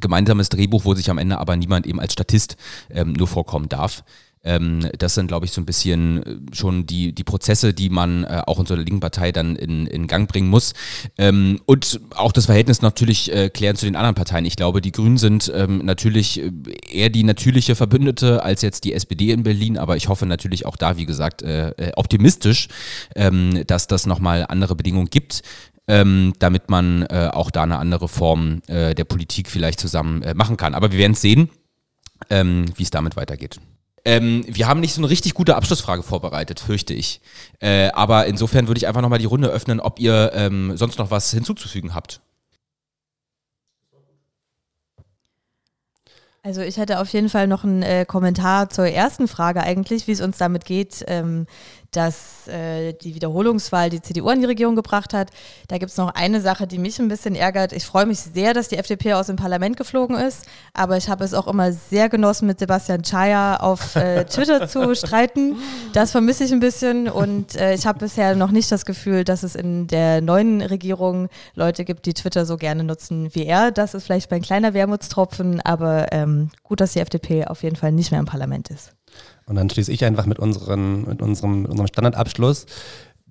[0.00, 2.56] gemeinsames Drehbuch, wo sich am Ende aber niemand eben als Statist
[2.90, 4.02] ähm, nur vorkommen darf.
[4.44, 8.24] Ähm, das sind, glaube ich, so ein bisschen äh, schon die, die Prozesse, die man
[8.24, 10.74] äh, auch in so einer linken Partei dann in, in Gang bringen muss.
[11.16, 14.44] Ähm, und auch das Verhältnis natürlich äh, klären zu den anderen Parteien.
[14.44, 16.50] Ich glaube, die Grünen sind ähm, natürlich äh,
[16.90, 20.76] eher die natürliche Verbündete als jetzt die SPD in Berlin, aber ich hoffe natürlich auch
[20.76, 22.68] da, wie gesagt, äh, äh optimistisch,
[23.16, 25.42] ähm, dass das nochmal andere Bedingungen gibt.
[25.86, 30.32] Ähm, damit man äh, auch da eine andere Form äh, der Politik vielleicht zusammen äh,
[30.32, 30.74] machen kann.
[30.74, 31.50] Aber wir werden sehen,
[32.30, 33.60] ähm, wie es damit weitergeht.
[34.04, 37.20] Ähm, wir haben nicht so eine richtig gute Abschlussfrage vorbereitet, fürchte ich.
[37.60, 41.10] Äh, aber insofern würde ich einfach nochmal die Runde öffnen, ob ihr ähm, sonst noch
[41.10, 42.20] was hinzuzufügen habt.
[46.42, 50.12] Also ich hätte auf jeden Fall noch einen äh, Kommentar zur ersten Frage eigentlich, wie
[50.12, 51.46] es uns damit geht, ähm,
[51.96, 55.30] dass äh, die Wiederholungswahl die CDU an die Regierung gebracht hat.
[55.68, 57.72] Da gibt es noch eine Sache, die mich ein bisschen ärgert.
[57.72, 61.24] Ich freue mich sehr, dass die FDP aus dem Parlament geflogen ist, aber ich habe
[61.24, 65.56] es auch immer sehr genossen, mit Sebastian Chaya auf äh, Twitter zu streiten.
[65.92, 69.42] Das vermisse ich ein bisschen und äh, ich habe bisher noch nicht das Gefühl, dass
[69.42, 73.70] es in der neuen Regierung Leute gibt, die Twitter so gerne nutzen wie er.
[73.70, 77.92] Das ist vielleicht ein kleiner Wermutstropfen, aber ähm, gut, dass die FDP auf jeden Fall
[77.92, 78.92] nicht mehr im Parlament ist.
[79.46, 82.66] Und dann schließe ich einfach mit, unseren, mit unserem, mit unserem Standardabschluss.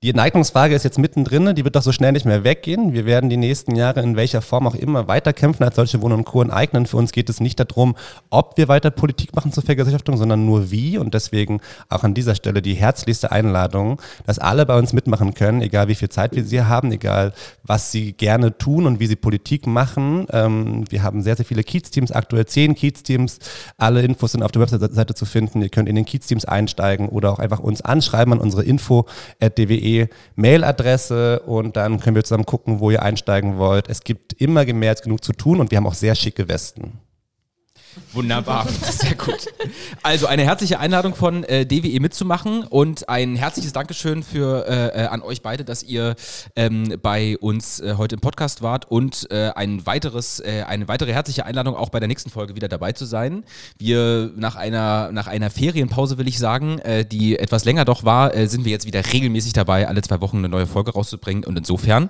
[0.03, 2.91] Die Enteignungsfrage ist jetzt mittendrin, die wird doch so schnell nicht mehr weggehen.
[2.91, 6.25] Wir werden die nächsten Jahre in welcher Form auch immer weiterkämpfen als solche Wohn- und
[6.25, 6.41] Co.
[6.41, 6.87] enteignen.
[6.87, 7.95] Für uns geht es nicht darum,
[8.29, 10.97] ob wir weiter Politik machen zur Vergesellschaftung, sondern nur wie.
[10.97, 15.61] Und deswegen auch an dieser Stelle die herzlichste Einladung, dass alle bei uns mitmachen können,
[15.61, 17.31] egal wie viel Zeit wir sie haben, egal
[17.63, 20.27] was sie gerne tun und wie sie Politik machen.
[20.33, 23.39] Ähm, wir haben sehr, sehr viele Kiez-Teams, aktuell zehn Kiez-Teams.
[23.77, 25.61] Alle Infos sind auf der Webseite zu finden.
[25.61, 29.92] Ihr könnt in den Kiez-Teams einsteigen oder auch einfach uns anschreiben an unsere info.dwe
[30.35, 33.89] Mailadresse und dann können wir zusammen gucken, wo ihr einsteigen wollt.
[33.89, 36.99] Es gibt immer mehr genug zu tun und wir haben auch sehr schicke Westen.
[38.13, 39.47] Wunderbar, sehr gut.
[40.03, 45.05] Also eine herzliche Einladung von äh, DWE mitzumachen und ein herzliches Dankeschön für, äh, äh,
[45.07, 46.15] an euch beide, dass ihr
[46.55, 51.11] ähm, bei uns äh, heute im Podcast wart und äh, ein weiteres, äh, eine weitere
[51.11, 53.43] herzliche Einladung auch bei der nächsten Folge wieder dabei zu sein.
[53.77, 58.35] Wir nach einer, nach einer Ferienpause will ich sagen, äh, die etwas länger doch war,
[58.35, 61.57] äh, sind wir jetzt wieder regelmäßig dabei, alle zwei Wochen eine neue Folge rauszubringen und
[61.57, 62.09] insofern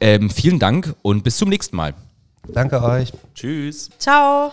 [0.00, 1.94] ähm, vielen Dank und bis zum nächsten Mal.
[2.48, 3.12] Danke euch.
[3.34, 3.90] Tschüss.
[3.98, 4.52] Ciao.